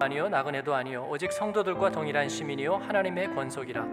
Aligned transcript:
아니요 0.00 0.28
나그네도 0.28 0.74
아니요. 0.74 1.06
오직 1.08 1.32
성도들과 1.32 1.90
동일한 1.90 2.28
시민이요 2.28 2.76
하나님의 2.76 3.34
권속이라. 3.34 3.86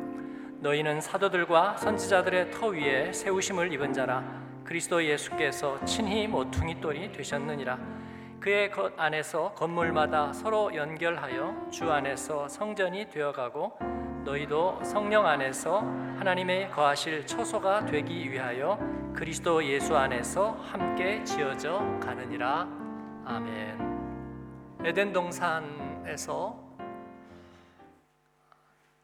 너희는 0.59 1.01
사도들과 1.01 1.77
선지자들의 1.77 2.51
터 2.51 2.67
위에 2.67 3.13
세우심을 3.13 3.71
입은 3.73 3.93
자라. 3.93 4.23
그리스도 4.63 5.03
예수께서 5.03 5.83
친히 5.85 6.27
모퉁이 6.27 6.79
돌이 6.79 7.11
되셨느니라. 7.11 7.77
그의 8.39 8.71
것 8.71 8.93
안에서 8.97 9.53
건물마다 9.53 10.33
서로 10.33 10.73
연결하여 10.73 11.67
주 11.71 11.91
안에서 11.91 12.47
성전이 12.47 13.09
되어가고 13.09 13.77
너희도 14.23 14.83
성령 14.83 15.27
안에서 15.27 15.79
하나님의 16.17 16.71
거하실 16.71 17.25
처소가 17.27 17.85
되기 17.85 18.31
위하여 18.31 18.79
그리스도 19.13 19.63
예수 19.63 19.95
안에서 19.95 20.57
함께 20.61 21.23
지어져 21.23 21.79
가느니라. 21.99 22.67
아멘. 23.25 23.91
에덴 24.83 25.13
동산 25.13 25.90
에서 26.05 26.59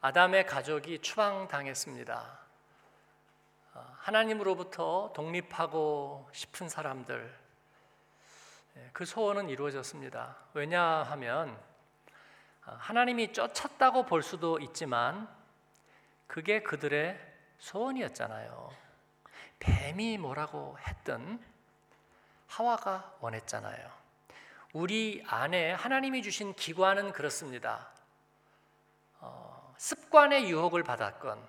아담의 0.01 0.45
가족이 0.45 0.99
추방당했습니다. 0.99 2.39
어, 3.75 3.95
하나님으로부터 3.99 5.11
독립하고 5.15 6.27
싶은 6.33 6.70
사람들 6.70 7.33
예, 8.77 8.89
그 8.93 9.05
소원은 9.05 9.49
이루어졌습니다. 9.49 10.37
왜냐하면 10.53 11.57
어, 12.65 12.75
하나님이 12.77 13.31
쫓았다고 13.31 14.05
볼 14.05 14.23
수도 14.23 14.59
있지만 14.59 15.29
그게 16.25 16.61
그들의 16.63 17.20
소원이었잖아요. 17.59 18.70
뱀이 19.59 20.17
뭐라고 20.17 20.77
했든 20.79 21.39
하와가 22.48 23.15
원했잖아요. 23.21 24.06
우리 24.73 25.23
안에 25.27 25.71
하나님이 25.71 26.21
주신 26.21 26.53
기관은 26.53 27.13
그렇습니다. 27.13 27.90
어, 29.20 29.73
습관의 29.77 30.49
유혹을 30.49 30.84
받았건 30.84 31.48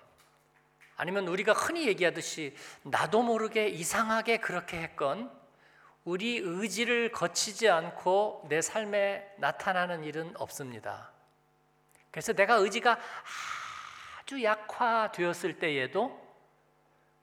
아니면 0.95 1.27
우리가 1.27 1.53
흔히 1.53 1.87
얘기하듯이 1.87 2.55
나도 2.83 3.21
모르게 3.21 3.67
이상하게 3.67 4.37
그렇게 4.37 4.81
했건 4.81 5.31
우리 6.05 6.37
의지를 6.37 7.11
거치지 7.11 7.69
않고 7.69 8.47
내 8.49 8.61
삶에 8.61 9.35
나타나는 9.37 10.03
일은 10.03 10.33
없습니다. 10.37 11.11
그래서 12.11 12.33
내가 12.33 12.55
의지가 12.55 12.99
아주 14.21 14.43
약화되었을 14.43 15.59
때에도 15.59 16.19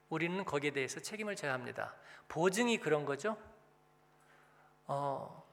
우리는 0.08 0.44
거기에 0.44 0.70
대해서 0.70 1.00
책임을 1.00 1.36
져야 1.36 1.52
합니다. 1.52 1.94
보증이 2.28 2.78
그런 2.78 3.04
거죠. 3.04 3.36
어, 4.86 5.45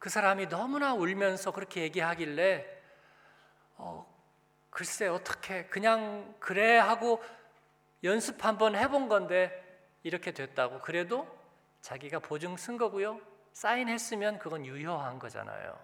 그 0.00 0.08
사람이 0.08 0.48
너무나 0.48 0.94
울면서 0.94 1.52
그렇게 1.52 1.82
얘기하길래 1.82 2.66
어, 3.76 4.04
글쎄 4.70 5.06
어떻게 5.06 5.66
그냥 5.66 6.34
그래 6.40 6.78
하고 6.78 7.22
연습 8.02 8.42
한번 8.42 8.74
해본 8.74 9.08
건데 9.08 9.52
이렇게 10.02 10.32
됐다고. 10.32 10.80
그래도 10.80 11.28
자기가 11.82 12.20
보증 12.20 12.56
쓴 12.56 12.78
거고요. 12.78 13.20
사인했으면 13.52 14.38
그건 14.38 14.64
유효한 14.64 15.18
거잖아요. 15.18 15.78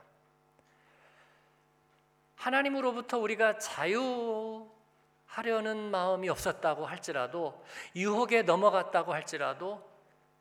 하나님으로부터 2.37 3.19
우리가 3.19 3.59
자유하려는 3.59 4.71
마음이 5.91 6.31
없었다고 6.31 6.87
할지라도 6.87 7.63
유혹에 7.95 8.41
넘어갔다고 8.43 9.13
할지라도 9.13 9.87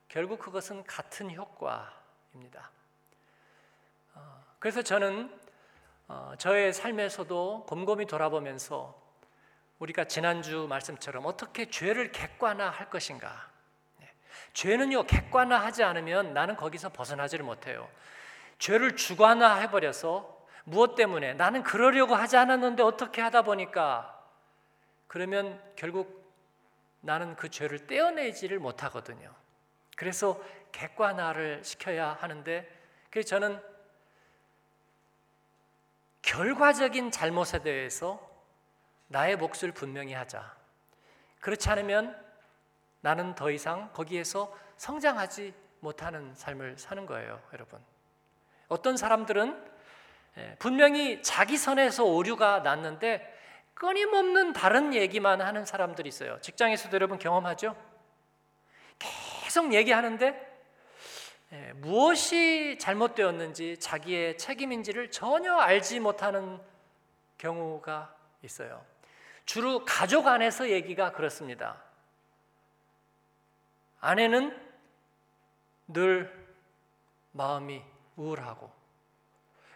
결국 0.08 0.39
그것은 0.39 0.86
같은 0.86 1.30
효과입니다. 1.34 2.72
어, 2.72 2.75
그래서 4.66 4.81
저는 4.81 5.30
어, 6.08 6.33
저의 6.39 6.73
삶에서도 6.73 7.67
곰곰이 7.67 8.08
돌아보면서 8.08 8.99
우리가 9.77 10.05
지난주 10.05 10.65
말씀처럼 10.67 11.27
어떻게 11.27 11.70
죄를 11.70 12.11
객관화할 12.11 12.89
것인가. 12.89 13.52
네. 13.99 14.11
죄는요 14.54 15.04
객관화하지 15.04 15.83
않으면 15.83 16.33
나는 16.33 16.55
거기서 16.55 16.89
벗어나지를 16.89 17.45
못해요. 17.45 17.87
죄를 18.58 18.95
주관화해 18.95 19.70
버려서 19.70 20.36
무엇 20.64 20.95
때문에 20.95 21.36
나는 21.36 21.61
그러려고 21.61 22.15
하지 22.15 22.36
않았는데 22.36 22.81
어떻게 22.81 23.21
하다 23.21 23.43
보니까 23.43 24.20
그러면 25.05 25.61
결국 25.75 26.33
나는 27.02 27.36
그 27.36 27.52
죄를 27.52 27.86
떼어내지를 27.86 28.58
못하거든요. 28.58 29.31
그래서 29.95 30.42
객관화를 30.71 31.64
시켜야 31.64 32.17
하는데 32.20 32.67
그래서 33.11 33.27
저는 33.30 33.74
결과적인 36.25 37.11
잘못에 37.11 37.59
대해서 37.63 38.19
나의 39.08 39.37
몫을 39.37 39.71
분명히 39.73 40.13
하자. 40.13 40.55
그렇지 41.39 41.69
않으면 41.69 42.19
나는 43.02 43.36
더 43.36 43.52
이상 43.52 43.91
거기에서 43.93 44.53
성장하지 44.77 45.53
못하는 45.80 46.33
삶을 46.33 46.80
사는 46.80 47.05
거예요, 47.05 47.39
여러분. 47.53 47.80
어떤 48.67 48.97
사람들은 48.97 49.75
예, 50.37 50.55
분명히 50.58 51.21
자기 51.21 51.55
선에서 51.58 52.03
오류가 52.03 52.59
났는데 52.59 53.31
끊임없는 53.75 54.53
다른 54.53 54.93
얘기만 54.93 55.42
하는 55.42 55.65
사람들이 55.65 56.09
있어요. 56.09 56.42
직장에서도 56.42 56.93
여러분 56.95 57.19
경험하죠? 57.19 57.75
계속 58.97 59.73
얘기하는데 59.73 60.25
예, 60.25 60.55
무엇이 61.76 62.78
잘못되었는지 62.80 63.80
자기의 63.80 64.38
책임인지를 64.38 65.11
전혀 65.11 65.56
알지 65.56 66.00
못하는 66.00 66.60
경우가 67.38 68.16
있어요. 68.44 68.86
주로 69.45 69.86
가족 69.86 70.28
안에서 70.28 70.70
얘기가 70.70 71.11
그렇습니다. 71.11 71.82
아내는 74.00 74.60
늘 75.88 76.45
마음이 77.32 77.84
우울하고 78.16 78.72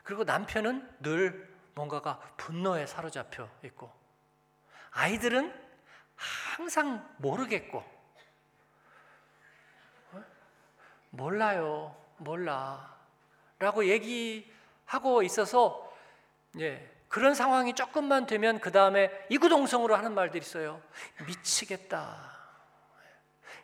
그리고 0.03 0.23
남편은 0.23 0.97
늘 1.01 1.55
뭔가가 1.75 2.19
분노에 2.37 2.87
사로잡혀 2.87 3.47
있고 3.63 3.91
아이들은 4.91 5.53
항상 6.15 7.07
모르겠고 7.17 7.83
몰라요, 11.09 11.95
몰라. 12.17 12.95
라고 13.59 13.85
얘기하고 13.85 15.23
있어서, 15.23 15.91
예, 16.59 16.89
그런 17.07 17.33
상황이 17.33 17.73
조금만 17.73 18.27
되면 18.27 18.59
그 18.59 18.71
다음에 18.71 19.11
이구동성으로 19.29 19.95
하는 19.95 20.13
말들이 20.13 20.39
있어요. 20.43 20.81
미치겠다. 21.25 22.37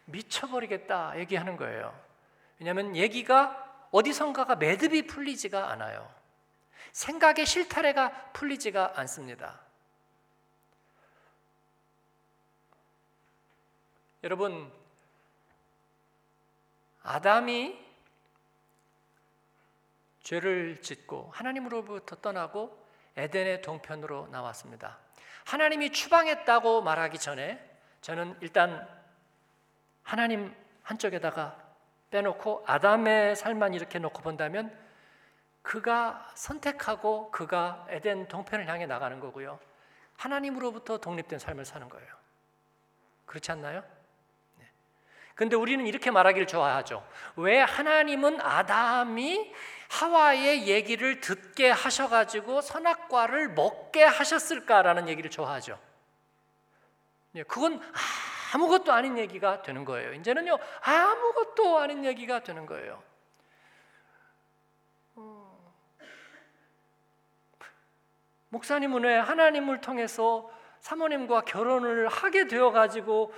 미쳐버리겠다. 0.06 1.18
얘기하는 1.20 1.56
거예요. 1.56 1.98
왜냐하면 2.60 2.96
얘기가 2.96 3.88
어디선가가 3.92 4.56
매듭이 4.56 5.08
풀리지가 5.08 5.70
않아요. 5.72 6.12
생각의 6.92 7.46
실타래가 7.46 8.32
풀리지가 8.34 8.94
않습니다. 8.96 9.60
여러분, 14.24 14.72
아담이 17.06 17.86
죄를 20.22 20.82
짓고 20.82 21.30
하나님으로부터 21.34 22.16
떠나고 22.16 22.84
에덴의 23.16 23.62
동편으로 23.62 24.28
나왔습니다. 24.28 24.98
하나님이 25.46 25.92
추방했다고 25.92 26.82
말하기 26.82 27.20
전에 27.20 27.64
저는 28.02 28.36
일단 28.42 28.88
하나님 30.04 30.54
한쪽에다가 30.82 31.64
빼놓고 32.10 32.64
아담의 32.66 33.36
삶만 33.36 33.76
이렇게 33.76 34.00
놓고 34.00 34.22
본다면 34.22 34.76
그가 35.62 36.32
선택하고 36.36 37.32
그가 37.32 37.86
에덴 37.90 38.28
동편을 38.28 38.68
향해 38.68 38.86
나가는 38.86 39.20
거고요. 39.20 39.60
하나님으로부터 40.18 40.98
독립된 40.98 41.40
삶을 41.40 41.66
사는 41.66 41.88
거예요. 41.88 42.08
그렇지 43.26 43.52
않나요? 43.52 43.84
근데 45.36 45.58
우리는 45.58 45.86
이렇게 45.86 46.12
말하기를 46.12 46.48
좋아하죠. 46.48 47.06
왜 47.36 47.60
하나님은 47.60 48.40
아담이 48.40 49.54
하와의 49.90 50.68
얘기를 50.68 51.20
듣게 51.20 51.70
하셔가지고 51.70 52.62
선악과를 52.62 53.50
먹게 53.50 54.04
하셨을까라는 54.04 55.10
얘기를 55.10 55.30
좋아하죠. 55.30 55.78
예, 57.36 57.44
그건 57.44 57.82
아무것도 58.54 58.94
아닌 58.94 59.18
얘기가 59.18 59.62
되는 59.62 59.84
거예요. 59.84 60.14
이제는요, 60.14 60.58
아무것도 60.82 61.80
아닌 61.80 62.06
얘기가 62.06 62.42
되는 62.42 62.66
거예요. 62.66 63.04
어. 65.16 65.74
목사님은 68.50 69.04
왜 69.04 69.18
하나님을 69.18 69.82
통해서 69.82 70.50
사모님과 70.80 71.42
결혼을 71.42 72.08
하게 72.08 72.48
되어 72.48 72.72
가지고 72.72 73.34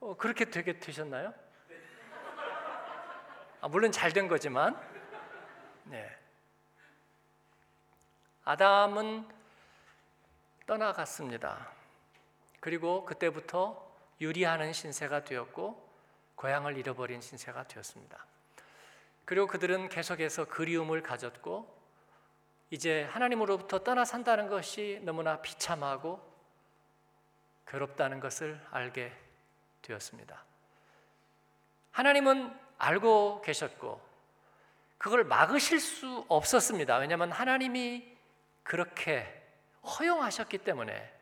어, 0.00 0.16
그렇게 0.16 0.46
되게 0.46 0.78
되셨나요? 0.78 1.34
아, 3.60 3.68
물론 3.68 3.92
잘 3.92 4.12
된 4.12 4.28
거지만, 4.28 4.74
네. 5.84 6.16
아담은 8.44 9.28
떠나갔습니다. 10.66 11.68
그리고 12.60 13.04
그때부터 13.04 13.86
유리하는 14.20 14.72
신세가 14.72 15.24
되었고 15.24 15.88
고향을 16.36 16.78
잃어버린 16.78 17.20
신세가 17.20 17.64
되었습니다. 17.64 18.24
그리고 19.26 19.46
그들은 19.46 19.90
계속해서 19.90 20.46
그리움을 20.46 21.02
가졌고 21.02 21.78
이제 22.70 23.04
하나님으로부터 23.04 23.80
떠나 23.80 24.04
산다는 24.04 24.48
것이 24.48 25.00
너무나 25.04 25.42
비참하고 25.42 26.20
괴롭다는 27.66 28.20
것을 28.20 28.60
알게 28.70 29.12
되었습니다. 29.82 30.44
하나님은 31.92 32.54
알고 32.78 33.42
계셨고 33.42 34.00
그걸 34.98 35.24
막으실 35.24 35.80
수 35.80 36.24
없었습니다. 36.28 36.98
왜냐하면 36.98 37.32
하나님이 37.32 38.16
그렇게 38.62 39.26
허용하셨기 39.82 40.58
때문에 40.58 41.12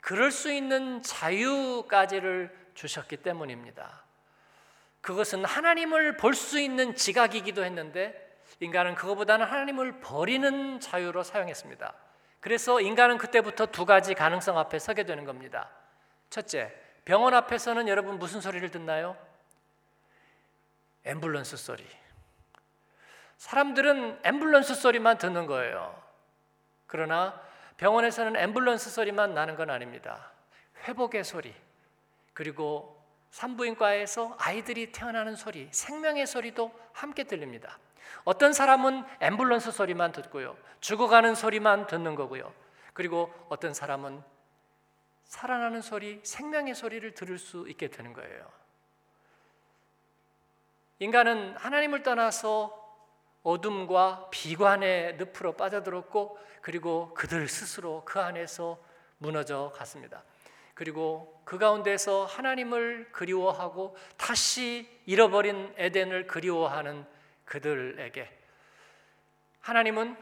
그럴 0.00 0.30
수 0.30 0.52
있는 0.52 1.02
자유까지를 1.02 2.56
주셨기 2.74 3.18
때문입니다. 3.18 4.04
그것은 5.00 5.44
하나님을 5.44 6.16
볼 6.16 6.34
수 6.34 6.60
있는 6.60 6.94
지각이기도 6.94 7.64
했는데 7.64 8.40
인간은 8.60 8.94
그것보다는 8.94 9.46
하나님을 9.46 10.00
버리는 10.00 10.80
자유로 10.80 11.22
사용했습니다. 11.22 11.94
그래서 12.40 12.80
인간은 12.80 13.18
그때부터 13.18 13.66
두 13.66 13.84
가지 13.84 14.14
가능성 14.14 14.58
앞에 14.58 14.78
서게 14.78 15.04
되는 15.04 15.24
겁니다. 15.24 15.70
첫째, 16.30 16.74
병원 17.08 17.32
앞에서는 17.32 17.88
여러분 17.88 18.18
무슨 18.18 18.42
소리를 18.42 18.70
듣나요? 18.70 19.16
앰뷸런스 21.06 21.56
소리. 21.56 21.82
사람들은 23.38 24.20
앰뷸런스 24.24 24.74
소리만 24.74 25.16
듣는 25.16 25.46
거예요. 25.46 25.98
그러나 26.86 27.40
병원에서는 27.78 28.34
앰뷸런스 28.34 28.90
소리만 28.90 29.32
나는 29.32 29.56
건 29.56 29.70
아닙니다. 29.70 30.32
회복의 30.86 31.24
소리, 31.24 31.54
그리고 32.34 33.02
산부인과에서 33.30 34.36
아이들이 34.38 34.92
태어나는 34.92 35.34
소리, 35.34 35.66
생명의 35.70 36.26
소리도 36.26 36.78
함께 36.92 37.24
들립니다. 37.24 37.78
어떤 38.24 38.52
사람은 38.52 39.02
앰뷸런스 39.20 39.72
소리만 39.72 40.12
듣고요. 40.12 40.58
죽어가는 40.82 41.34
소리만 41.36 41.86
듣는 41.86 42.16
거고요. 42.16 42.52
그리고 42.92 43.32
어떤 43.48 43.72
사람은 43.72 44.22
살아나는 45.28 45.82
소리, 45.82 46.20
생명의 46.22 46.74
소리를 46.74 47.14
들을 47.14 47.38
수 47.38 47.68
있게 47.68 47.88
되는 47.88 48.12
거예요. 48.12 48.50
인간은 50.98 51.56
하나님을 51.56 52.02
떠나서 52.02 52.74
어둠과 53.42 54.30
비관의 54.30 55.16
늪으로 55.16 55.52
빠져들었고 55.52 56.38
그리고 56.60 57.14
그들 57.14 57.46
스스로 57.46 58.02
그 58.04 58.20
안에서 58.20 58.78
무너져 59.18 59.72
갔습니다. 59.76 60.24
그리고 60.74 61.40
그 61.44 61.58
가운데서 61.58 62.24
하나님을 62.24 63.10
그리워하고 63.12 63.96
다시 64.16 64.88
잃어버린 65.06 65.72
에덴을 65.76 66.26
그리워하는 66.26 67.06
그들에게 67.44 68.38
하나님은 69.60 70.16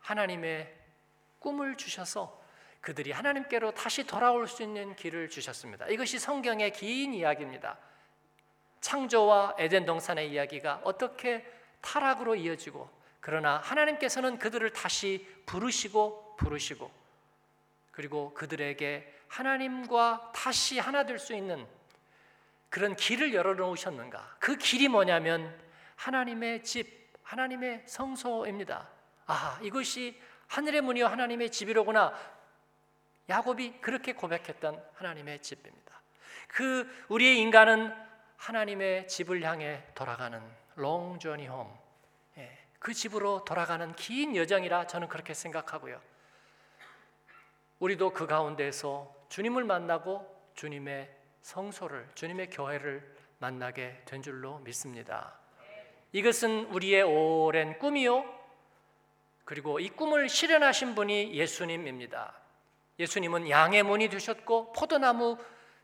하나님의 0.00 0.74
꿈을 1.40 1.76
주셔서 1.76 2.37
그들이 2.88 3.12
하나님께로 3.12 3.72
다시 3.72 4.06
돌아올 4.06 4.48
수 4.48 4.62
있는 4.62 4.96
길을 4.96 5.28
주셨습니다. 5.28 5.88
이것이 5.88 6.18
성경의 6.18 6.72
긴 6.72 7.12
이야기입니다. 7.12 7.76
창조와 8.80 9.56
에덴 9.58 9.84
동산의 9.84 10.30
이야기가 10.30 10.80
어떻게 10.84 11.46
타락으로 11.82 12.34
이어지고 12.34 12.88
그러나 13.20 13.58
하나님께서는 13.58 14.38
그들을 14.38 14.72
다시 14.72 15.28
부르시고 15.44 16.36
부르시고 16.38 16.90
그리고 17.90 18.32
그들에게 18.32 19.14
하나님과 19.28 20.32
다시 20.34 20.78
하나 20.78 21.04
될 21.04 21.18
수 21.18 21.34
있는 21.34 21.66
그런 22.70 22.96
길을 22.96 23.34
열어 23.34 23.52
놓으셨는가? 23.52 24.36
그 24.38 24.56
길이 24.56 24.88
뭐냐면 24.88 25.54
하나님의 25.96 26.64
집, 26.64 27.10
하나님의 27.22 27.82
성소입니다. 27.84 28.88
아, 29.26 29.58
이것이 29.62 30.18
하늘의 30.46 30.80
문이요 30.80 31.06
하나님의 31.06 31.50
집이로구나. 31.50 32.37
야곱이 33.28 33.80
그렇게 33.80 34.12
고백했던 34.14 34.82
하나님의 34.94 35.42
집입니다. 35.42 36.00
그 36.48 36.88
우리의 37.08 37.38
인간은 37.40 37.94
하나님의 38.36 39.08
집을 39.08 39.42
향해 39.42 39.84
돌아가는 39.94 40.40
long 40.78 41.18
journey 41.18 41.52
home. 41.52 41.74
예, 42.38 42.58
그 42.78 42.94
집으로 42.94 43.44
돌아가는 43.44 43.92
긴 43.94 44.34
여정이라 44.34 44.86
저는 44.86 45.08
그렇게 45.08 45.34
생각하고요. 45.34 46.00
우리도 47.80 48.12
그 48.12 48.26
가운데서 48.26 49.14
주님을 49.28 49.64
만나고 49.64 50.26
주님의 50.54 51.14
성소를, 51.42 52.08
주님의 52.14 52.50
교회를 52.50 53.16
만나게 53.38 54.02
된 54.04 54.22
줄로 54.22 54.58
믿습니다. 54.60 55.38
이것은 56.12 56.66
우리의 56.66 57.02
오랜 57.02 57.78
꿈이요. 57.78 58.24
그리고 59.44 59.78
이 59.78 59.88
꿈을 59.88 60.28
실현하신 60.28 60.94
분이 60.94 61.34
예수님입니다. 61.34 62.34
예수님은 62.98 63.48
양의 63.48 63.82
문이 63.82 64.08
되셨고 64.08 64.72
포도나무 64.72 65.38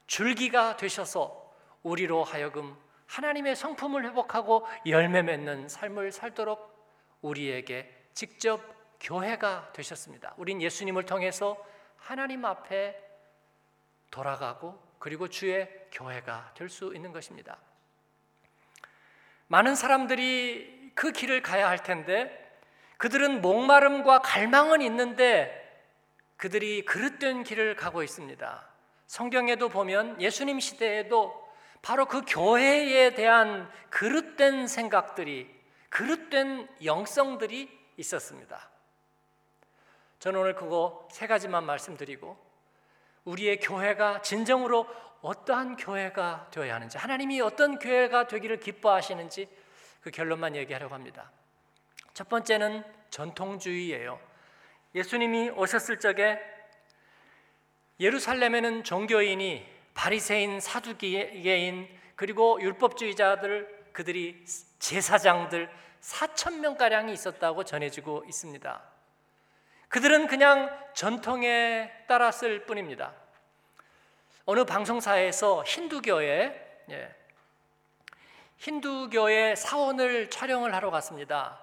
줄기가 0.06 0.76
되셔서 0.76 1.52
우리로 1.82 2.24
하여금 2.24 2.76
하나님의 3.06 3.56
성품을 3.56 4.04
회복하고 4.06 4.66
열매 4.86 5.22
맺는 5.22 5.68
삶을 5.68 6.12
살도록 6.12 6.74
우리에게 7.22 8.08
직접 8.14 8.60
교회가 9.00 9.72
되셨습니다. 9.72 10.34
우린 10.36 10.60
예수님을 10.62 11.04
통해서 11.04 11.56
하나님 11.96 12.44
앞에 12.44 13.00
돌아가고 14.10 14.82
그리고 14.98 15.28
주의 15.28 15.68
교회가 15.92 16.52
될 16.54 16.68
수 16.68 16.92
있는 16.94 17.12
것입니다. 17.12 17.58
많은 19.48 19.74
사람들이 19.74 20.92
그 20.94 21.12
길을 21.12 21.42
가야 21.42 21.68
할 21.68 21.82
텐데 21.82 22.40
그들은 22.96 23.42
목마름과 23.42 24.20
갈망은 24.20 24.80
있는데 24.82 25.63
그들이 26.36 26.84
그릇된 26.84 27.44
길을 27.44 27.76
가고 27.76 28.02
있습니다. 28.02 28.68
성경에도 29.06 29.68
보면 29.68 30.20
예수님 30.20 30.60
시대에도 30.60 31.44
바로 31.82 32.06
그 32.06 32.22
교회에 32.26 33.14
대한 33.14 33.70
그릇된 33.90 34.66
생각들이 34.66 35.54
그릇된 35.90 36.68
영성들이 36.84 37.70
있었습니다. 37.98 38.70
저는 40.18 40.40
오늘 40.40 40.54
그거 40.54 41.06
세 41.12 41.26
가지만 41.26 41.64
말씀드리고 41.64 42.36
우리의 43.24 43.60
교회가 43.60 44.22
진정으로 44.22 44.88
어떠한 45.20 45.76
교회가 45.76 46.48
되어야 46.50 46.74
하는지 46.74 46.98
하나님이 46.98 47.40
어떤 47.40 47.78
교회가 47.78 48.26
되기를 48.26 48.60
기뻐하시는지 48.60 49.48
그 50.00 50.10
결론만 50.10 50.56
얘기하려고 50.56 50.94
합니다. 50.94 51.30
첫 52.12 52.28
번째는 52.28 52.84
전통주의예요. 53.10 54.18
예수님이 54.94 55.50
오셨을 55.50 55.98
적에 55.98 56.38
예루살렘에는 57.98 58.84
종교인이 58.84 59.66
바리새인, 59.94 60.60
사두개인 60.60 61.88
그리고 62.16 62.60
율법주의자들 62.60 63.90
그들이 63.92 64.44
제사장들 64.78 65.70
4천 66.00 66.60
명 66.60 66.76
가량이 66.76 67.12
있었다고 67.12 67.64
전해지고 67.64 68.24
있습니다. 68.28 68.82
그들은 69.88 70.26
그냥 70.26 70.70
전통에 70.92 71.90
따랐을 72.08 72.66
뿐입니다. 72.66 73.14
어느 74.44 74.64
방송사에서 74.64 75.64
힌두교의 75.64 76.62
예, 76.90 77.14
힌두교의 78.58 79.56
사원을 79.56 80.28
촬영을 80.30 80.74
하러 80.74 80.90
갔습니다. 80.90 81.58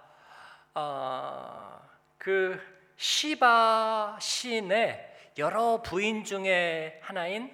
어, 0.73 1.79
그 2.17 2.59
시바 3.01 4.19
신의 4.21 5.33
여러 5.39 5.81
부인 5.81 6.23
중에 6.23 6.99
하나인 7.01 7.51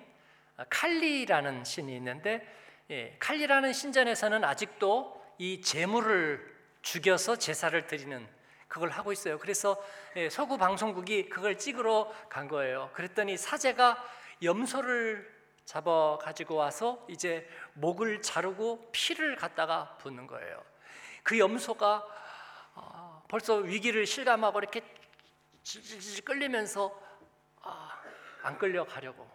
칼리라는 0.69 1.63
신이 1.63 1.95
있는데 1.95 2.45
예, 2.89 3.15
칼리라는 3.17 3.71
신전에서는 3.71 4.43
아직도 4.43 5.25
이 5.37 5.61
제물을 5.61 6.53
죽여서 6.81 7.37
제사를 7.37 7.87
드리는 7.87 8.27
그걸 8.67 8.89
하고 8.89 9.13
있어요. 9.13 9.37
그래서 9.37 9.81
예, 10.17 10.29
서구 10.29 10.57
방송국이 10.57 11.29
그걸 11.29 11.57
찍으러 11.57 12.13
간 12.27 12.49
거예요. 12.49 12.89
그랬더니 12.91 13.37
사제가 13.37 14.03
염소를 14.43 15.33
잡아 15.63 16.17
가지고 16.17 16.55
와서 16.55 17.05
이제 17.07 17.47
목을 17.71 18.21
자르고 18.21 18.89
피를 18.91 19.37
갖다가 19.37 19.95
붓는 20.01 20.27
거예요. 20.27 20.61
그 21.23 21.39
염소가 21.39 22.05
아, 22.75 23.21
벌써 23.29 23.55
위기를 23.55 24.05
실감하고 24.05 24.59
이렇게 24.59 24.81
질질 25.67 26.23
끌리면서 26.23 26.97
아, 27.61 28.01
안 28.41 28.57
끌려가려고. 28.57 29.29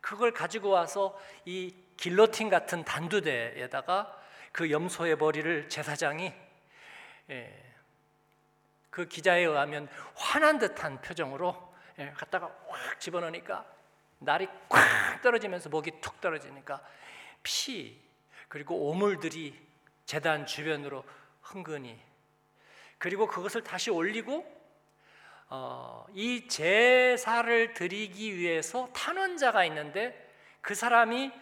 그걸 0.00 0.32
가지고 0.32 0.70
와서 0.70 1.20
이 1.44 1.74
길로틴 1.98 2.48
같은 2.48 2.82
단두대에다가 2.82 4.22
그 4.52 4.70
염소의 4.70 5.16
머리를 5.16 5.68
제사장이 5.68 6.32
예, 7.28 7.74
그 8.88 9.06
기자에 9.06 9.42
의하면 9.42 9.88
화난 10.14 10.58
듯한 10.58 11.02
표정으로 11.02 11.74
예, 11.98 12.10
갖다가 12.12 12.46
확 12.68 12.98
집어넣으니까 12.98 13.66
날이 14.18 14.48
콱 14.70 15.20
떨어지면서 15.20 15.68
목이 15.68 16.00
툭 16.00 16.22
떨어지니까 16.22 16.82
피 17.42 18.00
그리고 18.48 18.88
오물들이 18.88 19.60
재단 20.06 20.46
주변으로 20.46 21.04
흥건히. 21.42 22.00
그리고 22.96 23.26
그것을 23.26 23.62
다시 23.62 23.90
올리고 23.90 24.55
어, 25.48 26.04
이 26.12 26.48
제사를 26.48 27.74
드리기 27.74 28.36
위해서 28.36 28.88
탄원자가 28.92 29.64
있는데 29.66 30.30
그 30.60 30.74
사람이 30.74 31.32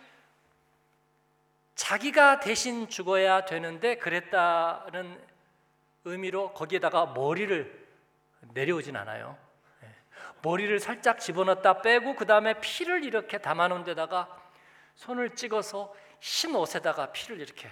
자기가 1.75 2.41
대신 2.41 2.89
죽어야 2.89 3.47
되는데 3.47 3.97
그랬다는 3.97 5.21
의미로 6.05 6.53
거기에다가 6.53 7.07
머리를 7.07 7.87
내려오진 8.53 8.95
않아요. 8.97 9.39
예. 9.83 9.89
머리를 10.43 10.79
살짝 10.79 11.19
집어넣었다 11.19 11.81
빼고 11.81 12.15
그 12.15 12.27
다음에 12.27 12.61
피를 12.61 13.05
이렇게 13.05 13.39
담아놓은 13.39 13.85
데다가 13.85 14.29
손을 14.95 15.35
찍어서 15.35 15.95
흰 16.21 16.55
옷에다가 16.55 17.11
피를 17.13 17.41
이렇게 17.41 17.71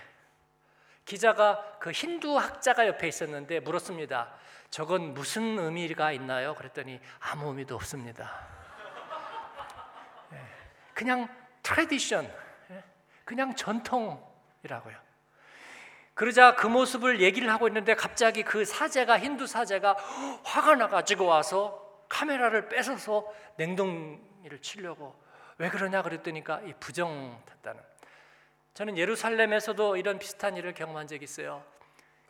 기자가 1.05 1.77
그 1.79 1.91
힌두 1.93 2.39
학자가 2.39 2.87
옆에 2.87 3.09
있었는데 3.09 3.61
물었습니다. 3.61 4.35
저건 4.73 5.13
무슨 5.13 5.59
의미가 5.59 6.13
있나요? 6.13 6.55
그랬더니 6.55 6.99
아무 7.21 7.49
의미도 7.49 7.75
없습니다. 7.75 8.33
예. 10.33 10.39
그냥 10.95 11.29
tradition, 11.63 12.25
예. 12.71 12.83
그냥 13.27 13.55
전통이라고요. 13.55 14.97
그러자 16.15 16.55
그 16.57 16.67
모습을 16.69 17.21
얘기를 17.21 17.53
하고 17.53 17.69
있는데 17.69 17.95
갑자기 17.95 18.43
그 18.43 18.65
사제가 18.65 19.19
힌두 19.19 19.47
사제가 19.47 19.93
화가 20.43 20.77
나 20.77 20.89
가지고 20.89 21.27
와서 21.27 22.07
카메라를 22.09 22.71
뺏어서 22.71 23.31
내동댕이를 23.57 24.63
치려고 24.63 25.15
왜 25.59 25.69
그러냐 25.69 26.01
그랬더니까 26.01 26.63
이 26.63 26.73
부정 26.81 27.43
탔다는. 27.45 27.83
저는 28.73 28.97
예루살렘에서도 28.97 29.99
이런 29.99 30.19
비슷한 30.19 30.57
일을 30.57 30.73
경험한 30.73 31.09
적이 31.09 31.25
있어요. 31.25 31.63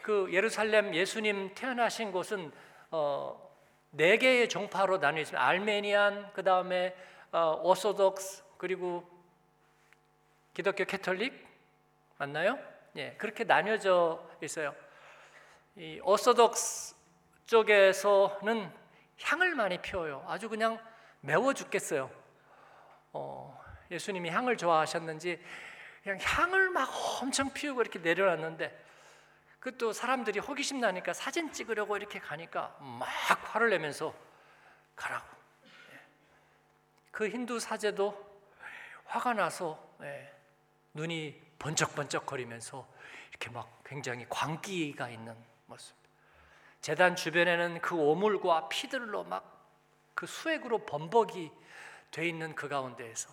그 0.03 0.29
예루살렘 0.33 0.95
예수님 0.95 1.55
태어나신 1.55 2.11
곳은 2.13 2.53
어, 2.91 3.51
네 3.91 4.19
개의 4.19 4.49
종파로 4.49 4.99
나뉘어 4.99 5.23
있습니다. 5.23 5.47
Armenian, 5.47 6.33
그 6.33 6.43
다음에 6.43 6.95
어, 7.31 7.61
Orthodox 7.63 8.43
그리고 8.59 9.09
기독교 10.55 10.85
캐톨릭 10.85 11.47
맞나요? 12.19 12.59
예, 12.97 13.15
그렇게 13.17 13.45
나뉘어져 13.45 14.29
있어요. 14.43 14.75
이 15.77 16.01
Orthodox 16.03 16.97
쪽에서는 17.47 18.71
향을 19.23 19.55
많이 19.55 19.79
피워요. 19.79 20.25
아주 20.29 20.49
그냥 20.49 20.79
매워 21.21 21.55
죽겠어요. 21.55 22.11
어, 23.13 23.59
예수님이 23.91 24.31
향을 24.31 24.57
좋아하셨는지 24.57 25.41
그냥 26.03 26.19
향을 26.21 26.71
막 26.71 26.89
엄청 27.23 27.53
피우고 27.53 27.83
이렇게 27.83 27.99
내려놨는데 28.01 28.83
그 29.63 29.79
또 29.79 29.93
사람들이 29.93 30.41
호기심 30.41 30.81
나니까 30.81 31.13
사진 31.13 31.53
찍으려고 31.53 31.97
이렇게 31.97 32.19
가니까 32.19 32.77
막 32.81 33.07
화를 33.55 33.71
내면서 33.71 34.15
가라고. 34.97 35.27
예. 35.93 36.01
그 37.13 37.29
힌두 37.29 37.61
사제도 37.61 38.41
화가 39.05 39.35
나서 39.35 39.83
예, 40.03 40.35
눈이 40.95 41.41
번쩍번쩍거리면서 41.59 42.87
이렇게 43.31 43.51
막 43.51 43.83
굉장히 43.85 44.27
광기가 44.29 45.09
있는 45.09 45.37
모습. 45.67 45.95
재단 46.81 47.15
주변에는 47.15 47.81
그 47.81 47.95
오물과 47.95 48.69
피들로 48.69 49.25
막 49.25 49.53
그 50.15 50.27
수액으로 50.27 50.85
범벅이 50.87 51.51
돼 52.11 52.29
있는 52.29 52.55
그 52.55 52.69
가운데에서 52.69 53.31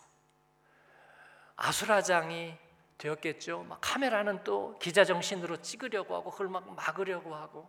아수라장이 1.55 2.57
되었겠죠. 2.99 3.65
막 3.67 3.79
카메라는 3.81 4.43
또 4.43 4.77
기자 4.77 5.03
정신으로 5.03 5.57
찍으려고 5.57 6.15
하고 6.15 6.29
그걸 6.29 6.49
막 6.49 6.71
막으려고 6.75 7.33
하고. 7.33 7.67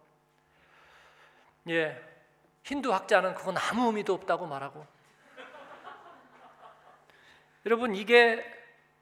예. 1.68 1.98
힌두 2.64 2.92
학자는 2.92 3.34
그건 3.34 3.56
아무 3.56 3.86
의미도 3.86 4.12
없다고 4.12 4.46
말하고. 4.46 4.86
여러분 7.64 7.94
이게 7.94 8.44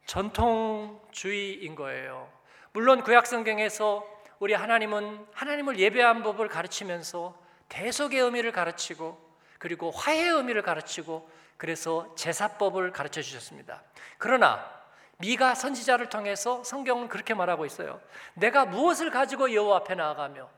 전통주의인 0.06 1.74
거예요. 1.74 2.30
물론 2.72 3.02
구약 3.02 3.26
성경에서 3.26 4.06
우리 4.38 4.54
하나님은 4.54 5.26
하나님을 5.32 5.78
예배한 5.78 6.22
법을 6.22 6.48
가르치면서 6.48 7.36
대속의 7.68 8.20
의미를 8.20 8.52
가르치고 8.52 9.26
그리고 9.58 9.90
화해의 9.90 10.30
의미를 10.30 10.62
가르치고 10.62 11.28
그래서 11.56 12.14
제사법을 12.14 12.92
가르쳐 12.92 13.20
주셨습니다. 13.20 13.82
그러나 14.18 14.77
미가 15.18 15.54
선지자를 15.54 16.08
통해서 16.08 16.62
성경은 16.62 17.08
그렇게 17.08 17.34
말하고 17.34 17.66
있어요. 17.66 18.00
내가 18.34 18.64
무엇을 18.64 19.10
가지고 19.10 19.52
여호와 19.52 19.78
앞에 19.78 19.94
나아가며 19.94 20.48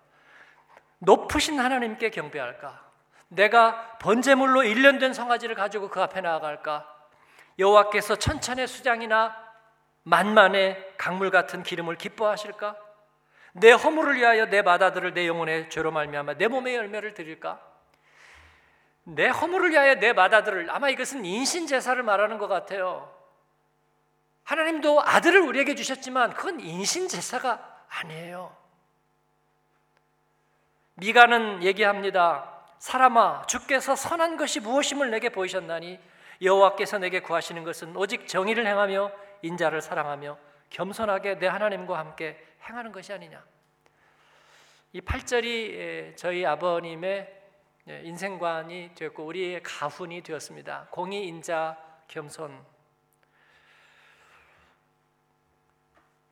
높으신 0.98 1.58
하나님께 1.58 2.10
경배할까? 2.10 2.90
내가 3.28 3.96
번제물로 3.98 4.64
일련된 4.64 5.14
성가지를 5.14 5.54
가지고 5.54 5.88
그 5.88 6.02
앞에 6.02 6.20
나아갈까? 6.20 6.86
여호와께서 7.58 8.16
천천의 8.16 8.66
수장이나 8.66 9.34
만만의 10.02 10.94
강물 10.98 11.30
같은 11.30 11.62
기름을 11.62 11.96
기뻐하실까? 11.96 12.76
내 13.52 13.72
허물을 13.72 14.16
위하여 14.16 14.46
내 14.46 14.62
마다들을 14.62 15.14
내 15.14 15.26
영혼의 15.26 15.70
죄로 15.70 15.90
말미암아 15.90 16.34
내 16.34 16.48
몸의 16.48 16.74
열매를 16.74 17.14
드릴까? 17.14 17.60
내 19.04 19.28
허물을 19.28 19.70
위하여 19.70 19.94
내 19.94 20.12
마다들을 20.12 20.70
아마 20.70 20.90
이것은 20.90 21.24
인신 21.24 21.66
제사를 21.66 22.00
말하는 22.02 22.36
것 22.38 22.46
같아요. 22.46 23.19
하나님도 24.44 25.02
아들을 25.02 25.40
우리에게 25.40 25.74
주셨지만 25.74 26.34
그건 26.34 26.60
인신 26.60 27.08
제사가 27.08 27.84
아니에요. 27.88 28.56
미가는 30.94 31.62
얘기합니다. 31.62 32.60
사람아 32.78 33.46
주께서 33.46 33.94
선한 33.96 34.36
것이 34.36 34.60
무엇임을 34.60 35.10
내게 35.10 35.28
보이셨나니 35.28 35.98
여호와께서 36.42 36.98
내게 36.98 37.20
구하시는 37.20 37.62
것은 37.64 37.96
오직 37.96 38.26
정의를 38.26 38.66
행하며 38.66 39.12
인자를 39.42 39.82
사랑하며 39.82 40.38
겸손하게 40.70 41.38
내 41.38 41.46
하나님과 41.46 41.98
함께 41.98 42.42
행하는 42.68 42.92
것이 42.92 43.12
아니냐. 43.12 43.42
이 44.92 45.00
8절이 45.00 46.16
저희 46.16 46.44
아버님의 46.44 47.40
인생관이 47.86 48.92
되었고 48.94 49.24
우리의 49.24 49.62
가훈이 49.62 50.22
되었습니다. 50.22 50.88
공의, 50.90 51.26
인자, 51.26 51.76
겸손. 52.08 52.64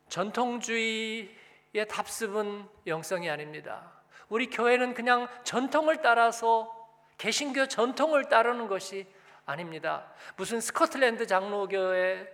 전통주의의 0.09 1.87
답습은 1.87 2.67
영성이 2.87 3.29
아닙니다. 3.29 3.91
우리 4.27 4.49
교회는 4.49 4.93
그냥 4.93 5.27
전통을 5.43 6.01
따라서 6.01 6.75
개신교 7.17 7.67
전통을 7.67 8.25
따르는 8.29 8.67
것이 8.67 9.07
아닙니다. 9.45 10.11
무슨 10.35 10.61
스코틀랜드 10.61 11.25
장로교회 11.25 12.27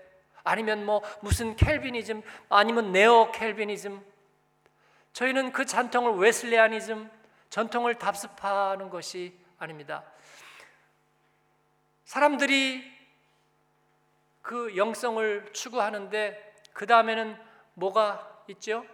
아니면 0.43 0.85
뭐 0.85 1.01
무슨 1.21 1.55
켈비니즘 1.55 2.21
아니면 2.49 2.91
네오 2.91 3.31
켈비니즘 3.31 4.03
저희는 5.13 5.51
그 5.53 5.65
전통을 5.65 6.19
웨슬레아니즘 6.19 7.09
전통을 7.49 7.95
답습하는 7.95 8.89
것이 8.89 9.33
아닙니다. 9.57 10.03
사람들이 12.03 12.93
그 14.41 14.75
영성을 14.75 15.51
추구하는데 15.53 16.53
그 16.73 16.85
다음에는 16.85 17.44
뭐가 17.75 18.43
있죠? 18.47 18.85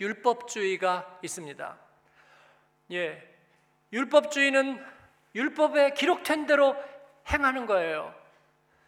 율법주의가 0.00 1.18
있습니다. 1.22 1.78
예. 2.92 3.36
율법주의는 3.92 4.84
율법에 5.34 5.94
기록된 5.94 6.46
대로 6.46 6.76
행하는 7.30 7.66
거예요. 7.66 8.14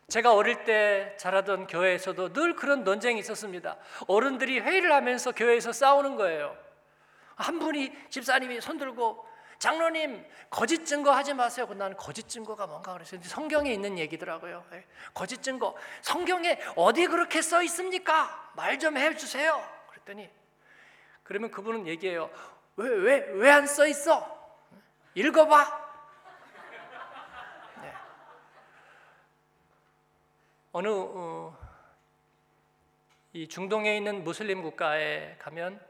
제가 0.08 0.34
어릴 0.34 0.64
때 0.64 1.14
자라던 1.18 1.66
교회에서도 1.66 2.32
늘 2.32 2.54
그런 2.54 2.84
논쟁이 2.84 3.18
있었습니다. 3.20 3.76
어른들이 4.06 4.60
회의를 4.60 4.92
하면서 4.92 5.32
교회에서 5.32 5.72
싸우는 5.72 6.16
거예요. 6.16 6.56
한 7.36 7.58
분이 7.58 7.92
집사님이 8.10 8.60
손 8.60 8.76
들고 8.76 9.26
장로님 9.58 10.24
거짓 10.50 10.84
증거 10.84 11.12
하지 11.12 11.34
마세요. 11.34 11.66
나는 11.74 11.96
거짓 11.96 12.28
증거가 12.28 12.66
뭔가 12.66 12.92
그랬어요. 12.92 13.20
성경에 13.22 13.72
있는 13.72 13.98
얘기더라고요. 13.98 14.64
예. 14.72 14.84
거짓 15.14 15.42
증거 15.42 15.74
성경에 16.02 16.58
어디 16.76 17.06
그렇게 17.06 17.40
써 17.42 17.62
있습니까? 17.62 18.52
말 18.54 18.78
좀 18.78 18.96
해주세요. 18.96 19.62
그랬더니 19.90 20.30
그러면 21.22 21.50
그분은 21.50 21.86
얘기해요. 21.86 22.30
왜 22.76 22.88
왜 22.88 23.32
왜 23.32 23.50
안 23.50 23.66
써 23.66 23.86
있어? 23.86 24.32
읽어봐. 25.14 25.84
네. 27.82 27.92
어느 30.72 30.88
어, 30.90 31.56
이 33.32 33.48
중동에 33.48 33.96
있는 33.96 34.24
무슬림 34.24 34.62
국가에 34.62 35.36
가면 35.38 35.80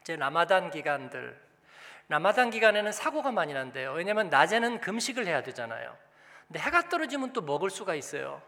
이제 0.00 0.16
라마단 0.16 0.70
기간들 0.70 1.40
라마단 2.08 2.50
기간에는 2.50 2.92
사고가 2.92 3.30
많이 3.30 3.54
난대요. 3.54 3.92
왜냐하면 3.92 4.28
낮에는 4.28 4.80
금식을 4.80 5.26
해야 5.26 5.42
되잖아요. 5.42 5.96
근데 6.46 6.60
해가 6.60 6.88
떨어지면 6.88 7.32
또 7.32 7.40
먹을 7.40 7.70
수가 7.70 7.94
있어요. 7.94 8.42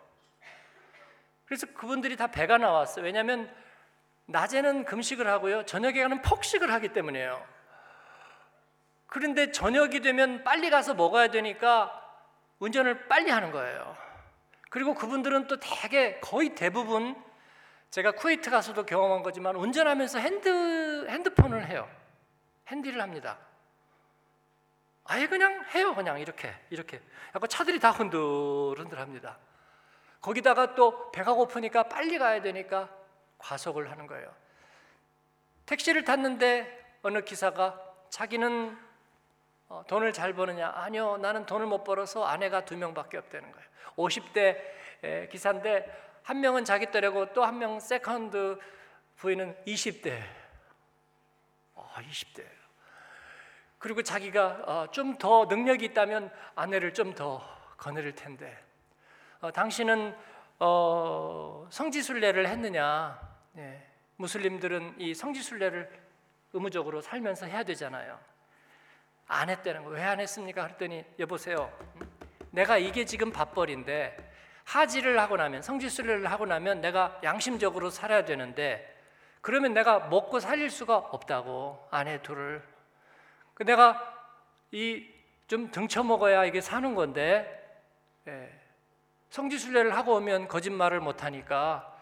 그래서 1.47 1.67
그분들이 1.75 2.17
다 2.17 2.27
배가 2.27 2.59
나왔어요. 2.59 3.05
왜냐하면 3.05 3.55
낮에는 4.27 4.85
금식을 4.85 5.27
하고요. 5.27 5.65
저녁에 5.67 6.03
가는 6.03 6.23
폭식을 6.23 6.73
하기 6.73 6.89
때문이에요. 6.89 7.55
그런데 9.07 9.53
저녁이 9.53 10.01
되면 10.01 10.43
빨리 10.43 10.71
가서 10.71 10.95
먹어야 10.95 11.29
되니까 11.29 12.01
운전을 12.59 13.07
빨리 13.09 13.31
하는 13.31 13.53
거예요. 13.53 13.97
그리고 14.71 14.95
그분들은 14.95 15.47
또 15.47 15.61
대개 15.61 16.19
거의 16.21 16.55
대부분 16.55 17.15
제가 17.91 18.13
쿠웨이트 18.13 18.51
가서도 18.51 18.87
경험한 18.87 19.23
거지만 19.23 19.55
운전하면서 19.55 20.19
핸드 20.19 21.07
핸드폰을 21.09 21.69
해요. 21.69 21.89
Handy를 22.69 23.01
합니다. 23.01 23.39
아예 25.05 25.27
그냥 25.27 25.65
해요. 25.75 25.95
그냥 25.95 26.19
이렇게 26.19 26.55
이렇게. 26.71 27.01
약간 27.35 27.49
차들이 27.49 27.79
다 27.79 27.91
흔들흔들합니다. 27.91 29.39
거기다가 30.21 30.75
또 30.75 31.11
배가 31.13 31.35
고프니까 31.35 31.85
빨리 31.85 32.19
가야 32.19 32.41
되니까 32.41 32.89
과속을 33.39 33.91
하는 33.91 34.07
거예요. 34.07 34.35
택시를 35.67 36.05
탔는데 36.05 36.99
어느 37.03 37.21
기사가 37.23 37.79
자기는 38.09 38.79
어, 39.69 39.83
돈을 39.87 40.13
잘 40.13 40.33
버느냐? 40.35 40.71
아니요, 40.75 41.17
나는 41.19 41.45
돈을 41.47 41.67
못 41.67 41.85
벌어서 41.85 42.25
아내가 42.25 42.65
두 42.65 42.77
명밖에 42.77 43.17
없다는 43.19 43.51
거예요. 43.53 43.69
50대 43.97 45.29
기사인데 45.31 46.21
한 46.23 46.41
명은 46.41 46.65
자기 46.65 46.91
딸이고 46.91 47.33
또 47.35 47.43
한 47.45 47.59
명 47.59 47.79
세컨드 47.81 48.59
부인은 49.17 49.55
20대. 49.67 50.23
아, 51.77 52.03
20대. 52.03 52.45
그리고 53.85 54.03
자기가 54.03 54.63
어, 54.65 54.87
좀더 54.91 55.45
능력이 55.45 55.85
있다면 55.85 56.33
아내를 56.55 56.95
좀 56.95 57.13
더 57.15 57.43
거느릴 57.77 58.15
텐데 58.15 58.57
어, 59.43 59.51
당신은 59.51 60.17
어, 60.59 61.67
성지순례를 61.69 62.49
했느냐? 62.49 63.21
네. 63.53 63.87
무슬림들은 64.17 64.95
이 64.97 65.13
성지순례를 65.13 65.91
의무적으로 66.55 67.03
살면서 67.03 67.45
해야 67.45 67.63
되잖아요. 67.63 68.19
안 69.29 69.51
했다는 69.51 69.85
거. 69.85 69.91
왜 69.91 70.03
안 70.03 70.19
했습니까? 70.19 70.63
그랬더니 70.63 71.05
여보세요. 71.19 71.71
내가 72.53 72.79
이게 72.79 73.05
지금 73.05 73.33
밥벌인데 73.33 74.17
하지를 74.65 75.21
하고 75.21 75.37
나면 75.37 75.61
성지순례를 75.61 76.31
하고 76.31 76.47
나면 76.47 76.81
내가 76.81 77.21
양심적으로 77.23 77.91
살아야 77.91 78.25
되는데 78.25 78.99
그러면 79.43 79.75
내가 79.75 80.09
먹고 80.09 80.41
살릴 80.41 80.71
수가 80.71 80.97
없다고 80.97 81.87
아내 81.91 82.23
둘을 82.23 82.63
그 83.55 83.65
내가 83.65 84.01
이 84.73 85.15
좀 85.47 85.71
등쳐 85.71 86.03
먹어야 86.03 86.45
이게 86.45 86.61
사는 86.61 86.95
건데 86.95 87.81
예. 88.27 88.51
성지순례를 89.31 89.95
하고 89.95 90.15
오면 90.17 90.49
거짓말을 90.49 91.01
못 91.01 91.23
하니까 91.23 91.93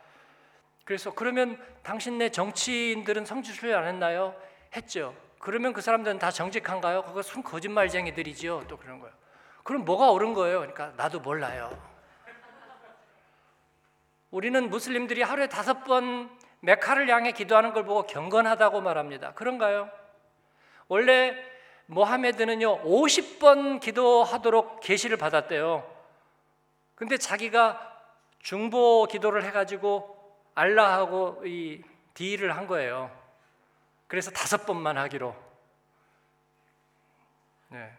그래서 0.85 1.13
그러면 1.13 1.59
당신네 1.83 2.31
정치인들은 2.31 3.25
성지순례 3.25 3.75
안 3.75 3.87
했나요? 3.87 4.35
했죠. 4.77 5.15
그러면 5.39 5.73
그 5.73 5.81
사람들은 5.81 6.19
다 6.19 6.31
정직한가요? 6.31 7.03
그거 7.03 7.23
순 7.23 7.43
거짓말쟁이들이지요. 7.43 8.67
또 8.69 8.77
그런 8.77 9.01
거예요. 9.01 9.15
그럼 9.65 9.85
뭐가 9.85 10.11
옳은 10.11 10.35
거예요? 10.35 10.59
그러니까 10.61 10.93
나도 10.97 11.21
몰라요. 11.21 11.77
우리는 14.31 14.71
무슬림들이 14.71 15.23
하루에 15.23 15.49
다섯 15.49 15.85
번 15.85 16.31
메카를 16.61 17.09
향해 17.11 17.33
기도하는 17.33 17.73
걸 17.73 17.85
보고 17.85 18.07
경건하다고 18.07 18.81
말합니다. 18.81 19.35
그런가요? 19.35 19.91
원래 20.93 21.35
모하메드는요 21.87 22.83
50번 22.83 23.81
기도하도록 23.81 24.81
계시를 24.81 25.17
받았대요. 25.17 25.91
근데 26.95 27.17
자기가 27.17 28.05
중보 28.41 29.07
기도를 29.07 29.43
해가지고 29.45 30.37
알라하고 30.55 31.45
이 31.47 31.83
딜을 32.13 32.55
한 32.55 32.67
거예요. 32.67 33.11
그래서 34.07 34.31
다섯 34.31 34.67
번만 34.67 34.99
하기로. 34.99 35.35
네. 37.69 37.91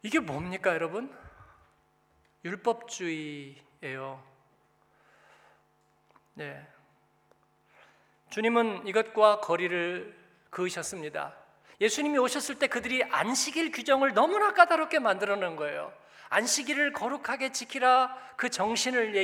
이게 0.00 0.20
뭡니까, 0.20 0.72
여러분? 0.72 1.14
율법주의예요. 2.46 4.24
네. 6.32 6.66
주님은 8.30 8.86
이것과 8.86 9.40
거리를 9.40 10.25
그으셨습니다. 10.56 11.34
예수님이 11.82 12.16
오셨을 12.16 12.58
때 12.58 12.66
그들이 12.66 13.04
안식일 13.04 13.70
규정을 13.70 14.14
너무나 14.14 14.54
까다롭게 14.54 14.98
만들어 14.98 15.36
놓은 15.36 15.56
거예요. 15.56 15.92
안식일을 16.30 16.94
거룩하게 16.94 17.52
지키라 17.52 18.16
그 18.36 18.48
정신을 18.48 19.14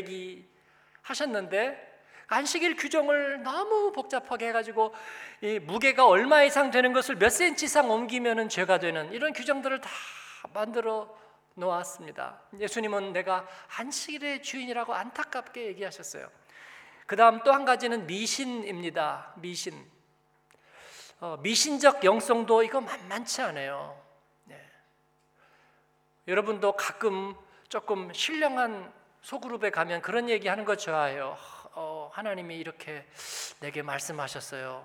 얘기하셨는데 1.03 1.91
안식일 2.27 2.77
규정을 2.77 3.43
너무 3.43 3.93
복잡하게 3.93 4.49
해가지고 4.49 4.95
이 5.41 5.59
무게가 5.59 6.07
얼마 6.07 6.43
이상 6.43 6.71
되는 6.71 6.93
것을 6.93 7.17
몇 7.17 7.31
센치 7.31 7.65
이상 7.65 7.91
옮기면은 7.91 8.49
죄가 8.51 8.79
되는 8.79 9.11
이런 9.13 9.33
규정들을 9.33 9.81
다 9.81 9.91
만들어 10.53 11.15
놓았습니다. 11.55 12.41
예수님은 12.59 13.13
내가 13.13 13.47
안식일의 13.77 14.43
주인이라고 14.43 14.95
안타깝게 14.95 15.67
얘기하셨어요. 15.67 16.31
그 17.07 17.17
다음 17.17 17.43
또 17.43 17.53
한 17.53 17.65
가지는 17.65 18.07
미신입니다. 18.07 19.35
미신. 19.37 20.02
어, 21.23 21.37
미신적 21.37 22.03
영성도 22.03 22.65
이거 22.65 22.81
만만치 22.81 23.43
않아요. 23.43 23.97
네. 24.43 24.61
여러분도 26.27 26.73
가끔 26.73 27.37
조금 27.69 28.13
신령한 28.13 28.93
소그룹에 29.21 29.71
가면 29.71 30.03
그런 30.03 30.29
얘기 30.29 30.49
하는 30.49 30.65
거 30.65 30.75
좋아해요. 30.75 31.39
어, 31.75 32.11
하나님이 32.13 32.59
이렇게 32.59 33.07
내게 33.61 33.83
말씀하셨어요. 33.83 34.85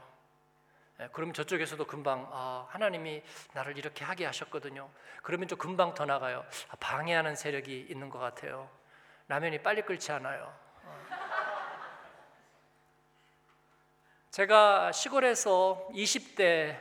네, 1.00 1.10
그럼 1.12 1.34
저쪽에서도 1.34 1.84
금방 1.88 2.30
아, 2.32 2.68
하나님이 2.70 3.24
나를 3.54 3.76
이렇게 3.76 4.06
하게 4.06 4.28
하셨거든요. 4.28 4.92
그러면 5.24 5.48
좀 5.48 5.58
금방 5.58 5.96
더 5.96 6.06
나가요. 6.06 6.46
아, 6.70 6.76
방해하는 6.80 7.36
세력이 7.36 7.88
있는 7.90 8.12
것 8.12 8.20
같아요. 8.20 8.70
라면이 9.28 9.64
빨리 9.64 9.82
끓지 9.82 10.12
않아요. 10.12 10.54
제가 14.38 14.92
시골에서 14.92 15.88
20대 15.94 16.78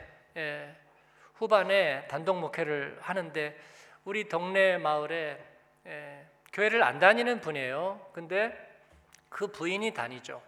후반에 1.33 2.05
단독 2.05 2.37
목회를 2.37 2.99
하는데 3.01 3.59
우리 4.05 4.29
동네 4.29 4.77
마을에 4.77 5.43
교회를 6.53 6.83
안 6.83 6.99
다니는 6.99 7.41
분이에요. 7.41 8.11
근데 8.13 8.55
그 9.27 9.47
부인이 9.47 9.91
다니죠. 9.91 10.39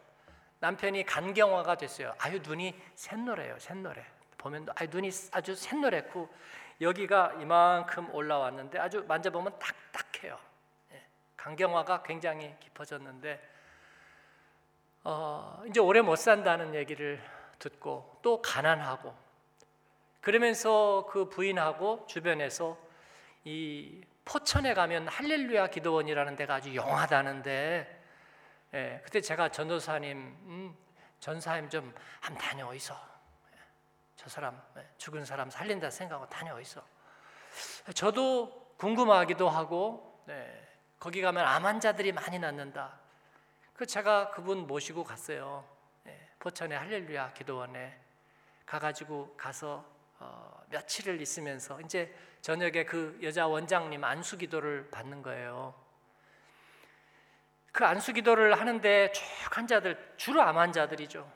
남편이 0.60 1.04
간경화가 1.08 1.78
됐어요. 1.78 2.13
아유 2.19 2.41
눈이 2.43 2.80
샛노래요, 2.93 3.58
샛노래. 3.58 4.06
보면 4.38 4.67
아유 4.76 4.88
눈이 4.91 5.10
아주 5.32 5.56
샛노랬고 5.56 6.30
여기가 6.80 7.38
이만큼 7.41 8.13
올라왔는데 8.13 8.78
아주 8.78 9.04
만져보면 9.08 9.58
딱딱해요. 9.58 10.38
간경화가 11.38 12.04
굉장히 12.04 12.54
깊어졌는데 12.60 13.58
어, 15.04 15.64
이제 15.68 15.80
오래 15.80 16.02
못 16.02 16.16
산다는 16.18 16.76
얘기를 16.76 17.22
듣고 17.58 18.20
또 18.22 18.42
가난하고 18.42 19.14
그러면서 20.22 21.08
그 21.10 21.30
부인하고 21.30 22.06
주변에서 22.08 22.78
이 23.46 24.02
포천에 24.26 24.74
가면 24.74 25.08
할렐루야 25.08 25.68
기도원이라는 25.68 26.36
데가 26.36 26.56
아주 26.56 26.76
영하다는데 26.76 28.00
예, 28.74 29.02
그때 29.04 29.22
제가 29.22 29.50
전도사님 29.50 30.18
음, 30.18 30.78
전사님 31.20 31.70
좀 31.70 31.94
한번 32.20 32.44
다녀오이소 32.44 32.94
저 34.16 34.30
사람 34.30 34.62
예, 34.78 34.86
죽은 34.98 35.26
사람 35.26 35.50
살린다 35.50 35.90
생각하고 35.90 36.30
다녀오이소 36.30 36.82
저도 37.96 38.74
궁금하기도 38.78 39.50
하고 39.50 40.22
네, 40.26 40.68
거기 41.00 41.22
가면 41.22 41.46
암 41.46 41.66
환자들이 41.66 42.12
많이 42.12 42.38
낫는다 42.38 43.00
그 43.80 43.86
제가 43.86 44.32
그분 44.32 44.68
모시고 44.68 45.06
갔어요. 45.06 45.63
예, 46.06 46.30
포천의 46.39 46.78
할렐루야 46.78 47.32
기도원에 47.32 47.98
가가지고 48.65 49.38
가서 49.38 49.86
어, 50.20 50.65
며칠을 50.70 51.22
있으면서 51.22 51.80
이제 51.80 52.13
저녁에 52.42 52.84
그 52.84 53.18
여자 53.24 53.48
원장님 53.48 54.04
안수 54.04 54.38
기도를 54.38 54.89
받는 54.92 55.22
거예요. 55.22 55.74
그 57.72 57.86
안수 57.86 58.12
기도를 58.12 58.60
하는데 58.60 59.13
쭉 59.13 59.24
환자들 59.50 60.15
주로 60.18 60.42
암 60.42 60.58
환자들이죠. 60.58 61.32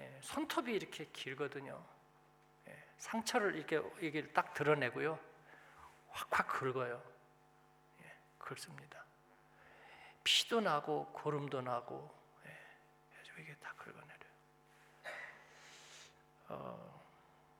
예, 0.00 0.18
손톱이 0.20 0.70
이렇게 0.74 1.06
길거든요. 1.14 1.82
예, 2.68 2.76
상처를 2.98 3.54
이렇게 3.54 3.80
이게 4.02 4.28
딱 4.34 4.52
드러내고요, 4.52 5.18
확확 6.10 6.48
긁어요. 6.48 7.02
예, 8.02 8.12
긁습니다. 8.36 9.02
피도 10.24 10.60
나고 10.60 11.06
고름도 11.12 11.62
나고 11.62 12.10
예, 12.46 13.42
이게 13.42 13.54
다 13.56 13.72
긁어내려요. 13.76 14.32
어, 16.48 17.02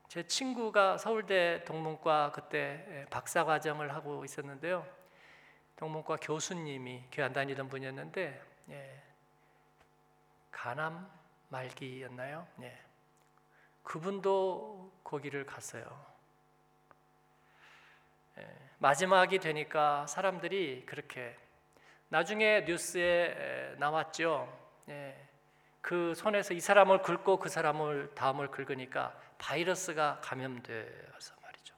제 0.08 0.26
친구가 0.26 0.98
서울대 0.98 1.64
동문과 1.64 2.32
그때 2.32 3.06
박사 3.10 3.44
과정을 3.44 3.94
하고 3.94 4.24
있었는데요. 4.24 4.86
동문과 5.76 6.16
교수님이 6.16 7.04
교회 7.10 7.26
안 7.26 7.32
다니던 7.32 7.68
분이었는데 7.68 8.42
예, 8.70 9.02
간암 10.50 11.10
말기였나요? 11.48 12.46
예. 12.62 12.78
그분도 13.82 15.00
거기를 15.02 15.44
갔어요. 15.44 16.06
예, 18.38 18.48
마지막이 18.78 19.38
되니까 19.38 20.06
사람들이 20.06 20.84
그렇게 20.86 21.36
나중에 22.12 22.66
뉴스에 22.66 23.74
나왔죠. 23.78 24.46
예, 24.90 25.16
그 25.80 26.14
손에서 26.14 26.52
이 26.52 26.60
사람을 26.60 27.00
긁고 27.00 27.38
그 27.38 27.48
사람을 27.48 28.14
다음을 28.14 28.50
긁으니까 28.50 29.18
바이러스가 29.38 30.20
감염돼서 30.20 31.34
말이죠. 31.42 31.74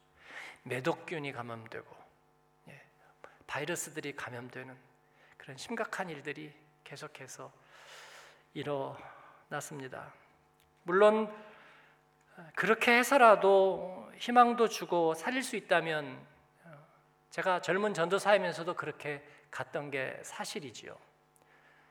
매독균이 0.64 1.31
감염되고 1.31 1.87
예, 2.66 2.83
바이러스들이 3.47 4.16
감염되는 4.16 4.77
그런 5.37 5.57
심각한 5.57 6.11
일들이 6.11 6.53
계속해서 6.83 7.53
일어났습니다. 8.55 10.12
물론 10.83 11.33
그렇게 12.57 12.99
해서라도 12.99 14.11
희망도 14.18 14.66
주고 14.66 15.14
살릴 15.14 15.44
수 15.44 15.55
있다면 15.55 16.27
제가 17.31 17.61
젊은 17.61 17.94
전도사이면서도 17.94 18.75
그렇게 18.75 19.25
갔던 19.54 19.92
게 19.92 20.18
사실이지요. 20.24 20.96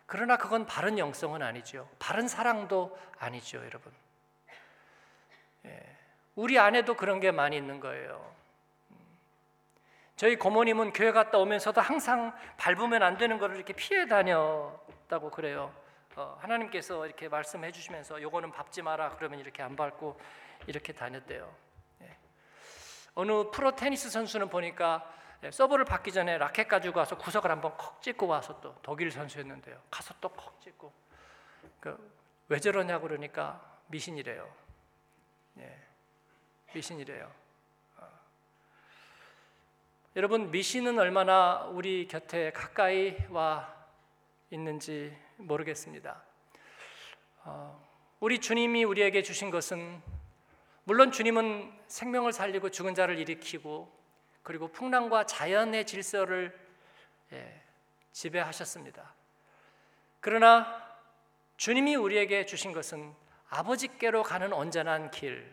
그러나 0.06 0.36
그건 0.36 0.66
바른 0.66 1.00
영성은 1.00 1.42
아니죠. 1.42 1.90
바른 1.98 2.28
사랑도 2.28 3.00
아니죠, 3.18 3.64
여러분. 3.64 3.94
예, 5.66 5.98
우리 6.36 6.60
안에도 6.60 6.96
그런 6.96 7.22
게 7.22 7.32
많이 7.32 7.56
있는 7.56 7.80
거예요. 7.80 8.36
저희 10.18 10.36
고모님은 10.36 10.92
교회 10.92 11.14
갔다 11.14 11.38
오면서도 11.38 11.80
항상 11.80 12.36
밟으면 12.58 13.02
안 13.02 13.18
되는 13.18 13.40
것을 13.40 13.56
이렇게 13.56 13.72
피해 13.72 14.08
다녔다고 14.08 15.32
그래요. 15.32 15.74
어, 16.18 16.38
하나님께서 16.42 17.06
이렇게 17.06 17.30
말씀해 17.30 17.72
주시면서 17.72 18.22
요거는 18.22 18.52
밟지 18.52 18.82
마라 18.82 19.16
그러면 19.16 19.40
이렇게 19.40 19.64
안 19.64 19.78
밟고 19.78 20.20
이렇게 20.68 20.92
다녔대요. 20.92 21.56
예. 22.02 22.18
어느 23.16 23.50
프로 23.52 23.74
테니스 23.74 24.10
선수는 24.10 24.50
보니까 24.50 25.10
예, 25.10 25.23
서브를 25.52 25.86
받기 25.86 26.12
전에 26.12 26.38
라켓 26.38 26.68
가지고 26.68 27.00
와서 27.00 27.18
구석을 27.18 27.50
한번 27.52 27.76
콕 27.78 28.02
찍고 28.02 28.28
와서 28.28 28.60
또 28.62 28.76
독일 28.82 29.12
선수였는데요. 29.12 29.82
가서 29.92 30.14
또 30.22 30.30
콕 30.30 30.62
찍고 30.62 30.92
그 31.80 32.24
왜 32.50 32.60
저러냐 32.60 33.00
그러니까 33.00 33.80
미신이래요. 33.88 34.54
예, 35.60 35.80
미신이래요. 36.74 37.32
어. 37.98 38.08
여러분 40.16 40.52
미신은 40.52 41.00
얼마나 41.00 41.64
우리 41.72 42.08
곁에 42.08 42.52
가까이 42.52 43.16
와 43.30 43.74
있는지 44.52 45.18
모르겠습니다. 45.38 46.22
어, 47.46 47.88
우리 48.20 48.40
주님이 48.40 48.84
우리에게 48.84 49.24
주신 49.24 49.50
것은 49.50 50.02
물론 50.84 51.12
주님은 51.12 51.72
생명을 51.88 52.34
살리고 52.34 52.70
죽은 52.70 52.94
자를 52.94 53.18
일으키고 53.18 54.03
그리고 54.44 54.68
풍랑과 54.68 55.26
자연의 55.26 55.86
질서를 55.86 56.58
예, 57.32 57.62
지배하셨습니다. 58.12 59.14
그러나 60.20 60.84
주님이 61.58 61.96
우리에게 61.96 62.46
주신 62.46 62.74
것은 62.74 63.14
아버지께로 63.50 64.24
가는 64.24 64.52
온전한 64.52 65.12
길, 65.12 65.50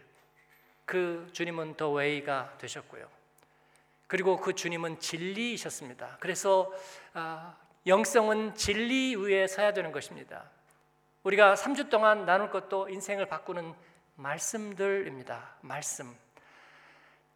그 0.84 1.28
주님은 1.32 1.76
더 1.76 1.90
웨이가 1.90 2.56
되셨고요. 2.58 3.08
그리고 4.06 4.38
그 4.38 4.54
주님은 4.54 4.98
진리이셨습니다. 4.98 6.16
그래서 6.18 6.72
아, 7.12 7.56
영성은 7.86 8.56
진리 8.56 9.14
위에 9.14 9.46
서야 9.46 9.72
되는 9.72 9.92
것입니다. 9.92 10.50
우리가 11.22 11.54
3주 11.54 11.90
동안 11.90 12.24
나눌 12.24 12.50
것도 12.50 12.88
인생을 12.88 13.26
바꾸는 13.26 13.72
말씀들입니다. 14.16 15.54
말씀. 15.60 16.12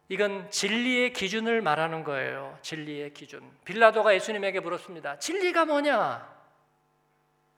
이건 0.07 0.49
진리의 0.51 1.13
기준을 1.13 1.61
말하는 1.61 2.03
거예요. 2.03 2.57
진리의 2.61 3.13
기준. 3.13 3.51
빌라도가 3.65 4.13
예수님에게 4.13 4.59
물었습니다. 4.59 5.17
진리가 5.17 5.65
뭐냐? 5.65 6.35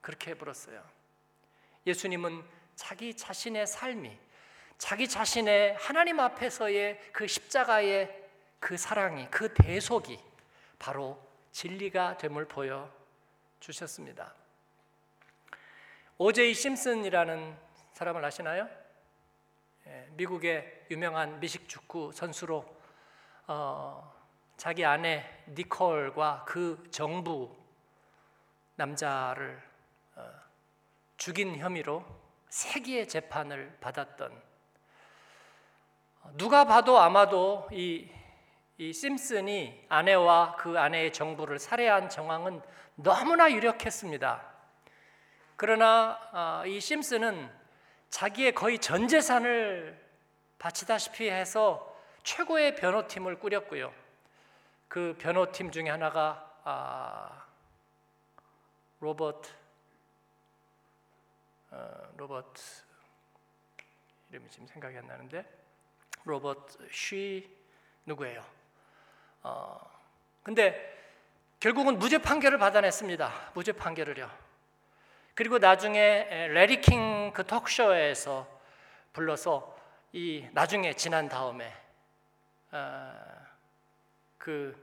그렇게 0.01 0.33
물었어요. 0.33 0.81
예수님은 1.85 2.43
자기 2.75 3.13
자신의 3.15 3.67
삶이 3.67 4.17
자기 4.77 5.07
자신의 5.07 5.75
하나님 5.79 6.19
앞에서의 6.19 7.01
그 7.11 7.27
십자가의 7.27 8.25
그 8.59 8.77
사랑이 8.77 9.27
그 9.31 9.53
대속이 9.53 10.19
바로 10.79 11.19
진리가 11.51 12.17
됨을 12.17 12.45
보여 12.45 12.93
주셨습니다. 13.59 14.33
오제이 16.19 16.53
심슨이라는 16.53 17.57
사람을 17.93 18.23
아시나요? 18.23 18.69
예, 19.87 20.07
미국의 20.11 20.76
유명한 20.89 21.39
미식 21.39 21.67
축구 21.67 22.11
선수로 22.11 22.65
어, 23.47 24.13
자기 24.55 24.85
아내 24.85 25.23
니콜과 25.49 26.45
그 26.47 26.83
정부 26.91 27.55
남자를 28.75 29.61
어, 30.15 30.29
죽인 31.17 31.57
혐의로 31.57 32.05
세기의 32.49 33.07
재판을 33.07 33.77
받았던 33.81 34.41
누가 36.33 36.65
봐도 36.65 36.99
아마도 36.99 37.67
이, 37.71 38.09
이 38.77 38.93
심슨이 38.93 39.85
아내와 39.89 40.55
그 40.57 40.77
아내의 40.79 41.13
정부를 41.13 41.59
살해한 41.59 42.09
정황은 42.09 42.61
너무나 42.95 43.51
유력했습니다. 43.51 44.43
그러나 45.55 46.19
어, 46.31 46.65
이 46.65 46.79
심슨은 46.79 47.49
자기의 48.09 48.53
거의 48.53 48.79
전 48.79 49.07
재산을 49.07 50.06
바치다시피 50.59 51.29
해서 51.29 51.95
최고의 52.23 52.75
변호팀을 52.75 53.39
꾸렸고요. 53.39 53.93
그 54.87 55.15
변호팀 55.19 55.71
중에 55.71 55.89
하나가 55.89 56.43
아, 56.63 57.45
로버트 58.99 59.49
어, 61.71 62.13
로버트 62.17 62.61
이름이 64.29 64.49
지금 64.49 64.67
생각이 64.67 64.97
안 64.97 65.07
나는데 65.07 65.45
로버트 66.25 66.89
쉬 66.91 67.49
누구예요? 68.05 68.43
어, 69.43 69.79
근데 70.43 70.95
결국은 71.59 71.97
무죄 71.97 72.17
판결을 72.17 72.57
받아냈습니다. 72.57 73.51
무죄 73.53 73.71
판결을요. 73.71 74.29
그리고 75.33 75.59
나중에 75.59 76.47
레리 76.49 76.81
킹그 76.81 77.45
톡쇼에서 77.45 78.47
불러서 79.13 79.76
이 80.17 80.49
나중에 80.51 80.93
지난 80.93 81.29
다음에 81.29 81.71
어, 82.71 83.13
그 84.39 84.75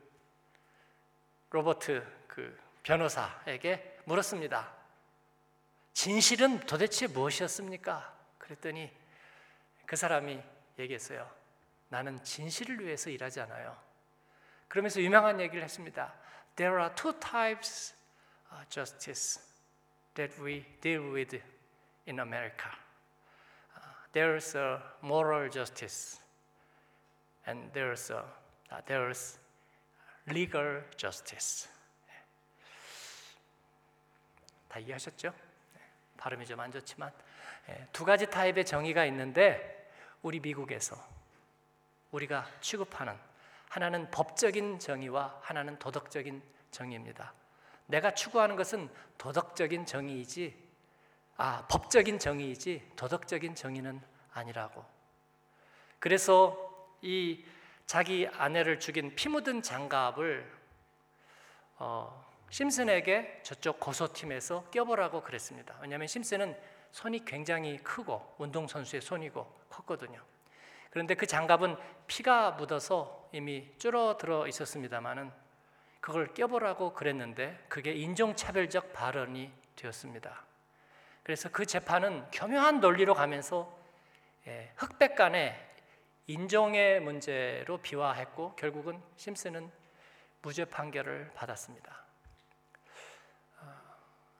로버트 1.50 2.06
그 2.28 2.56
변호사에게 2.84 3.98
물었습니다. 4.04 4.72
진실은 5.92 6.60
도대체 6.60 7.08
무엇이었습니까? 7.08 8.16
그랬더니 8.38 8.92
그 9.86 9.96
사람이 9.96 10.40
얘기했어요. 10.78 11.28
나는 11.88 12.22
진실을 12.22 12.84
위해서 12.84 13.10
일하지 13.10 13.40
않아요. 13.40 13.76
그러면서 14.68 15.00
유명한 15.00 15.40
얘기를 15.40 15.64
했습니다. 15.64 16.14
There 16.54 16.80
are 16.80 16.94
two 16.94 17.12
types 17.18 17.92
of 18.52 18.68
justice. 18.68 19.42
that 20.14 20.30
we 20.40 20.64
deal 20.80 21.10
with 21.10 21.34
in 22.06 22.20
America. 22.20 22.70
There's 24.14 24.54
a 24.54 24.80
moral 25.02 25.50
justice, 25.50 26.20
and 27.48 27.68
there's 27.72 28.10
a, 28.10 28.22
uh, 28.70 28.80
there's 28.86 29.40
legal 30.30 30.82
justice. 30.96 31.68
다 34.68 34.78
이해하셨죠? 34.78 35.34
발음이 36.16 36.46
좀 36.46 36.60
안 36.60 36.70
좋지만 36.70 37.12
두 37.92 38.04
가지 38.04 38.26
타입의 38.26 38.64
정의가 38.64 39.04
있는데 39.06 39.90
우리 40.22 40.38
미국에서 40.38 40.96
우리가 42.12 42.46
취급하는 42.60 43.18
하나는 43.68 44.08
법적인 44.12 44.78
정의와 44.78 45.40
하나는 45.42 45.76
도덕적인 45.80 46.40
정의입니다. 46.70 47.34
내가 47.86 48.14
추구하는 48.14 48.54
것은 48.54 48.88
도덕적인 49.18 49.86
정의이지 49.86 50.63
아, 51.36 51.66
법적인 51.68 52.18
정의이지 52.18 52.92
도덕적인 52.96 53.54
정의는 53.54 54.00
아니라고. 54.32 54.84
그래서 55.98 56.88
이 57.02 57.44
자기 57.86 58.26
아내를 58.26 58.80
죽인 58.80 59.14
피 59.14 59.28
묻은 59.28 59.62
장갑을 59.62 60.50
어, 61.76 62.24
심슨에게 62.50 63.40
저쪽 63.42 63.80
고소팀에서 63.80 64.64
껴보라고 64.70 65.22
그랬습니다. 65.22 65.76
왜냐하면 65.80 66.06
심슨은 66.06 66.56
손이 66.92 67.24
굉장히 67.24 67.78
크고 67.78 68.36
운동선수의 68.38 69.02
손이고 69.02 69.44
컸거든요. 69.68 70.22
그런데 70.90 71.14
그 71.14 71.26
장갑은 71.26 71.76
피가 72.06 72.52
묻어서 72.52 73.28
이미 73.32 73.68
줄어들어 73.78 74.46
있었습니다마는 74.46 75.32
그걸 76.00 76.32
껴보라고 76.32 76.92
그랬는데 76.92 77.64
그게 77.68 77.92
인종차별적 77.92 78.92
발언이 78.92 79.50
되었습니다. 79.74 80.44
그래서 81.24 81.48
그 81.48 81.64
재판은 81.64 82.30
교묘한 82.30 82.80
논리로 82.80 83.14
가면서 83.14 83.74
예, 84.46 84.70
흑백 84.76 85.16
간의 85.16 85.58
인종의 86.26 87.00
문제로 87.00 87.78
비화했고 87.78 88.54
결국은 88.56 89.02
심슨은 89.16 89.70
무죄 90.42 90.66
판결을 90.66 91.30
받았습니다. 91.34 92.04
아, 93.60 93.82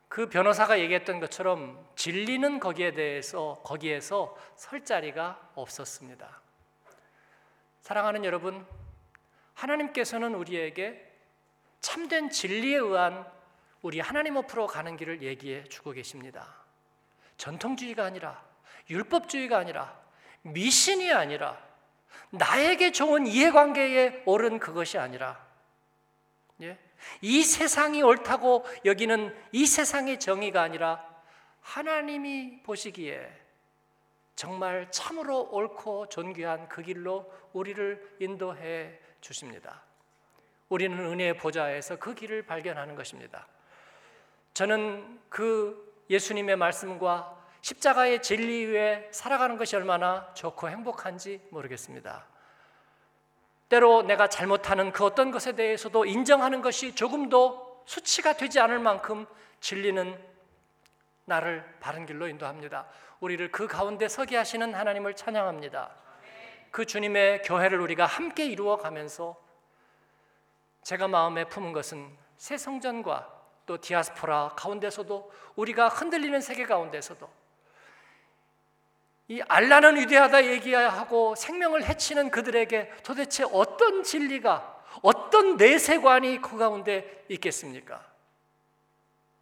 그 0.08 0.28
변호사가 0.28 0.78
얘기했던 0.78 1.20
것처럼 1.20 1.88
진리는 1.96 2.60
거기에 2.60 2.92
대해서 2.92 3.62
거기에서 3.64 4.36
설 4.54 4.84
자리가 4.84 5.52
없었습니다. 5.54 6.42
사랑하는 7.80 8.26
여러분, 8.26 8.66
하나님께서는 9.54 10.34
우리에게 10.34 11.12
참된 11.80 12.28
진리에 12.28 12.76
의한 12.76 13.26
우리 13.80 14.00
하나님 14.00 14.36
앞으로 14.36 14.66
가는 14.66 14.98
길을 14.98 15.22
얘기해 15.22 15.64
주고 15.64 15.92
계십니다. 15.92 16.63
전통주의가 17.36 18.04
아니라 18.04 18.44
율법주의가 18.90 19.58
아니라 19.58 19.98
미신이 20.42 21.12
아니라 21.12 21.58
나에게 22.30 22.92
좋은 22.92 23.26
이해관계에 23.26 24.22
옳은 24.26 24.58
그것이 24.58 24.98
아니라 24.98 25.44
예? 26.62 26.78
이 27.20 27.42
세상이 27.42 28.02
옳다고 28.02 28.64
여기는 28.84 29.34
이 29.52 29.66
세상의 29.66 30.20
정의가 30.20 30.62
아니라 30.62 31.04
하나님이 31.60 32.62
보시기에 32.62 33.44
정말 34.36 34.90
참으로 34.90 35.48
옳고 35.50 36.08
존귀한 36.08 36.68
그 36.68 36.82
길로 36.82 37.32
우리를 37.52 38.16
인도해 38.20 38.98
주십니다. 39.20 39.82
우리는 40.68 40.98
은혜의 40.98 41.36
보좌에서 41.36 41.96
그 41.96 42.14
길을 42.14 42.46
발견하는 42.46 42.96
것입니다. 42.96 43.46
저는 44.54 45.20
그 45.28 45.93
예수님의 46.10 46.56
말씀과 46.56 47.36
십자가의 47.60 48.22
진리 48.22 48.66
위에 48.66 49.08
살아가는 49.10 49.56
것이 49.56 49.74
얼마나 49.74 50.32
좋고 50.34 50.68
행복한지 50.68 51.40
모르겠습니다. 51.50 52.26
때로 53.68 54.02
내가 54.02 54.28
잘못하는 54.28 54.92
그 54.92 55.04
어떤 55.04 55.30
것에 55.30 55.52
대해서도 55.52 56.04
인정하는 56.04 56.60
것이 56.60 56.94
조금도 56.94 57.82
수치가 57.86 58.34
되지 58.34 58.60
않을 58.60 58.78
만큼 58.78 59.26
진리는 59.60 60.18
나를 61.24 61.64
바른 61.80 62.04
길로 62.04 62.28
인도합니다. 62.28 62.86
우리를 63.20 63.50
그 63.50 63.66
가운데 63.66 64.08
서게 64.08 64.36
하시는 64.36 64.74
하나님을 64.74 65.16
찬양합니다. 65.16 65.90
그 66.70 66.84
주님의 66.84 67.42
교회를 67.42 67.80
우리가 67.80 68.04
함께 68.04 68.44
이루어 68.44 68.76
가면서 68.76 69.36
제가 70.82 71.08
마음에 71.08 71.44
품은 71.44 71.72
것은 71.72 72.14
새 72.36 72.58
성전과 72.58 73.33
또 73.66 73.80
디아스포라 73.80 74.54
가운데서도 74.56 75.32
우리가 75.56 75.88
흔들리는 75.88 76.40
세계 76.40 76.64
가운데서도 76.64 77.28
이 79.28 79.40
알라는 79.48 79.96
위대하다 79.96 80.46
얘기하고 80.46 81.34
생명을 81.34 81.84
해치는 81.84 82.30
그들에게 82.30 82.92
도대체 83.02 83.44
어떤 83.52 84.02
진리가 84.02 84.84
어떤 85.02 85.56
내세관이 85.56 86.42
그 86.42 86.58
가운데 86.58 87.24
있겠습니까? 87.28 88.04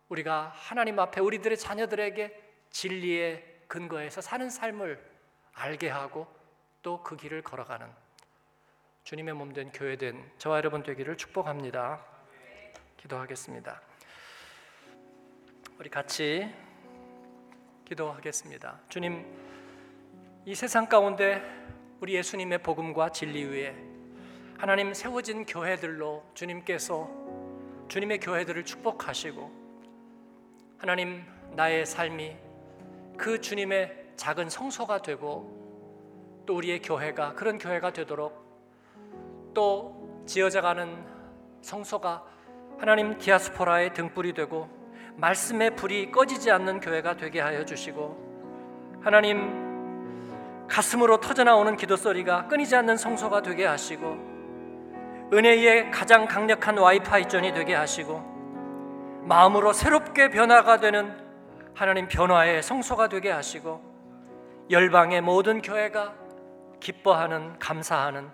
우리가 0.09 0.53
하나님 0.55 0.99
앞에 0.99 1.21
우리들의 1.21 1.59
자녀들에게 1.59 2.43
진리의 2.71 3.45
근거에서 3.67 4.21
사는 4.21 4.49
삶을 4.49 5.03
알게 5.55 5.89
하고 5.89 6.27
또 6.83 7.03
그 7.03 7.17
길을 7.17 7.43
걸어가는 7.43 7.87
주님의 9.05 9.35
몸 9.35 9.53
된 9.53 9.71
교회 9.73 9.97
된 9.97 10.31
저와 10.39 10.59
여러분 10.59 10.83
되기를 10.83 11.17
축복합니다. 11.17 12.05
기도하겠습니다. 12.99 13.81
우리 15.79 15.89
같이 15.89 16.49
기도하겠습니다. 17.87 18.81
주님, 18.89 19.25
이 20.45 20.55
세상 20.55 20.87
가운데 20.87 21.43
우리 22.01 22.15
예수님의 22.15 22.63
복음과 22.63 23.11
진리 23.11 23.45
위에 23.45 23.75
하나님 24.59 24.93
세워진 24.93 25.47
교회들로 25.47 26.25
주님께서 26.35 27.11
주님의 27.89 28.21
교회들을 28.21 28.65
축복하시고 28.65 29.51
하나님 30.79 31.25
나의 31.53 31.87
삶이 31.87 32.37
그 33.17 33.41
주님의 33.41 34.13
작은 34.17 34.51
성소가 34.51 35.03
되고 35.03 36.43
또 36.47 36.57
우리의 36.57 36.83
교회가 36.83 37.35
그런 37.35 37.59
교회가 37.59 37.93
되도록 37.93 39.53
또 39.55 40.23
지어져가는 40.27 41.05
성소가 41.63 42.25
하나님 42.79 43.19
디아스포라의 43.19 43.95
등불이 43.95 44.35
되고 44.35 44.82
말씀의 45.17 45.77
불이 45.77 46.11
꺼지지 46.11 46.51
않는 46.51 46.81
교회가 46.81 47.17
되게 47.17 47.41
하여 47.41 47.65
주시고 47.65 49.01
하나님 49.03 50.67
가슴으로 50.69 51.21
터져나오는 51.21 51.77
기도 51.77 51.97
소리가 51.97 52.49
끊이지 52.49 52.75
않는 52.77 52.97
성소가 52.97 53.43
되게 53.43 53.67
하시고 53.67 55.31
은혜의 55.33 55.91
가장 55.91 56.27
강력한 56.27 56.79
와이파이 56.79 57.29
전이 57.29 57.53
되게 57.53 57.75
하시고 57.75 58.21
마음으로 59.25 59.73
새롭게 59.73 60.31
변화가 60.31 60.79
되는 60.79 61.17
하나님 61.75 62.09
변화의 62.09 62.63
성소가 62.63 63.09
되게 63.09 63.31
하시고 63.31 63.81
열방의 64.71 65.21
모든 65.21 65.63
교회가 65.63 66.15
기뻐하는 66.81 67.59
감사하는 67.59 68.29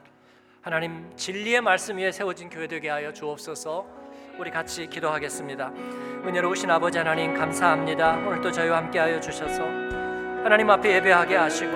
하나님 0.61 1.11
진리의 1.17 1.61
말씀 1.61 1.99
위에 1.99 2.11
세워진 2.12 2.51
교회 2.51 2.67
되게 2.67 2.88
하여 2.88 3.12
주옵소서. 3.12 3.98
우리 4.38 4.53
같이 4.53 4.87
기도하겠습니다. 4.87 5.72
은혜로우신 6.24 6.70
아버지 6.70 6.96
하나님 6.98 7.35
감사합니다. 7.35 8.12
오늘도 8.18 8.53
저희와 8.53 8.77
함께하여 8.77 9.18
주셔서 9.18 9.64
하나님 10.44 10.70
앞에 10.70 10.94
예배하게 10.94 11.37
하시고 11.37 11.72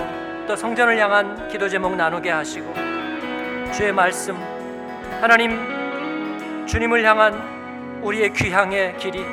또 0.47 0.55
성전을 0.55 0.97
향한 0.97 1.49
기도 1.49 1.69
제목 1.69 1.97
나누게 1.97 2.31
하시고 2.31 2.73
주의 3.75 3.93
말씀 3.93 4.37
하나님 5.21 6.67
주님을 6.67 7.05
향한 7.05 8.01
우리의 8.01 8.33
귀향의 8.33 8.97
길이 8.97 9.25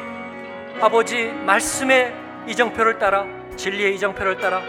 아버지 0.81 1.27
말씀의 1.45 2.11
이정표를 2.47 2.97
따라 2.97 3.27
진리의 3.55 3.93
이정표를 3.95 4.37
따라 4.37 4.59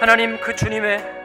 하나님 0.00 0.40
그 0.40 0.56
주님의 0.56 1.20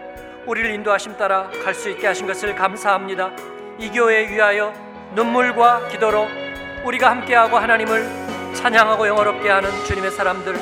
우리를 0.45 0.71
인도하심 0.71 1.15
따라 1.17 1.49
갈 1.63 1.73
수 1.73 1.89
있게 1.89 2.05
하신 2.07 2.27
것을 2.27 2.53
감사합니다. 2.53 3.31
이 3.79 3.89
교회 3.91 4.27
위하여 4.29 4.73
눈물과 5.13 5.88
기도로 5.88 6.27
우리가 6.86 7.10
함께하고 7.10 7.58
하나님을 7.58 8.54
찬양하고 8.54 9.08
영어롭게 9.08 9.50
하는 9.50 9.69
주님의 9.86 10.12
사람들 10.12 10.56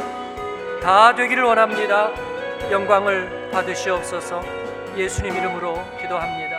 다 0.82 1.14
되기를 1.16 1.44
원합니다. 1.44 2.12
영광을 2.72 3.50
받으시옵소서 3.52 4.42
예수님 4.96 5.36
이름으로 5.36 5.84
기도합니다. 6.00 6.53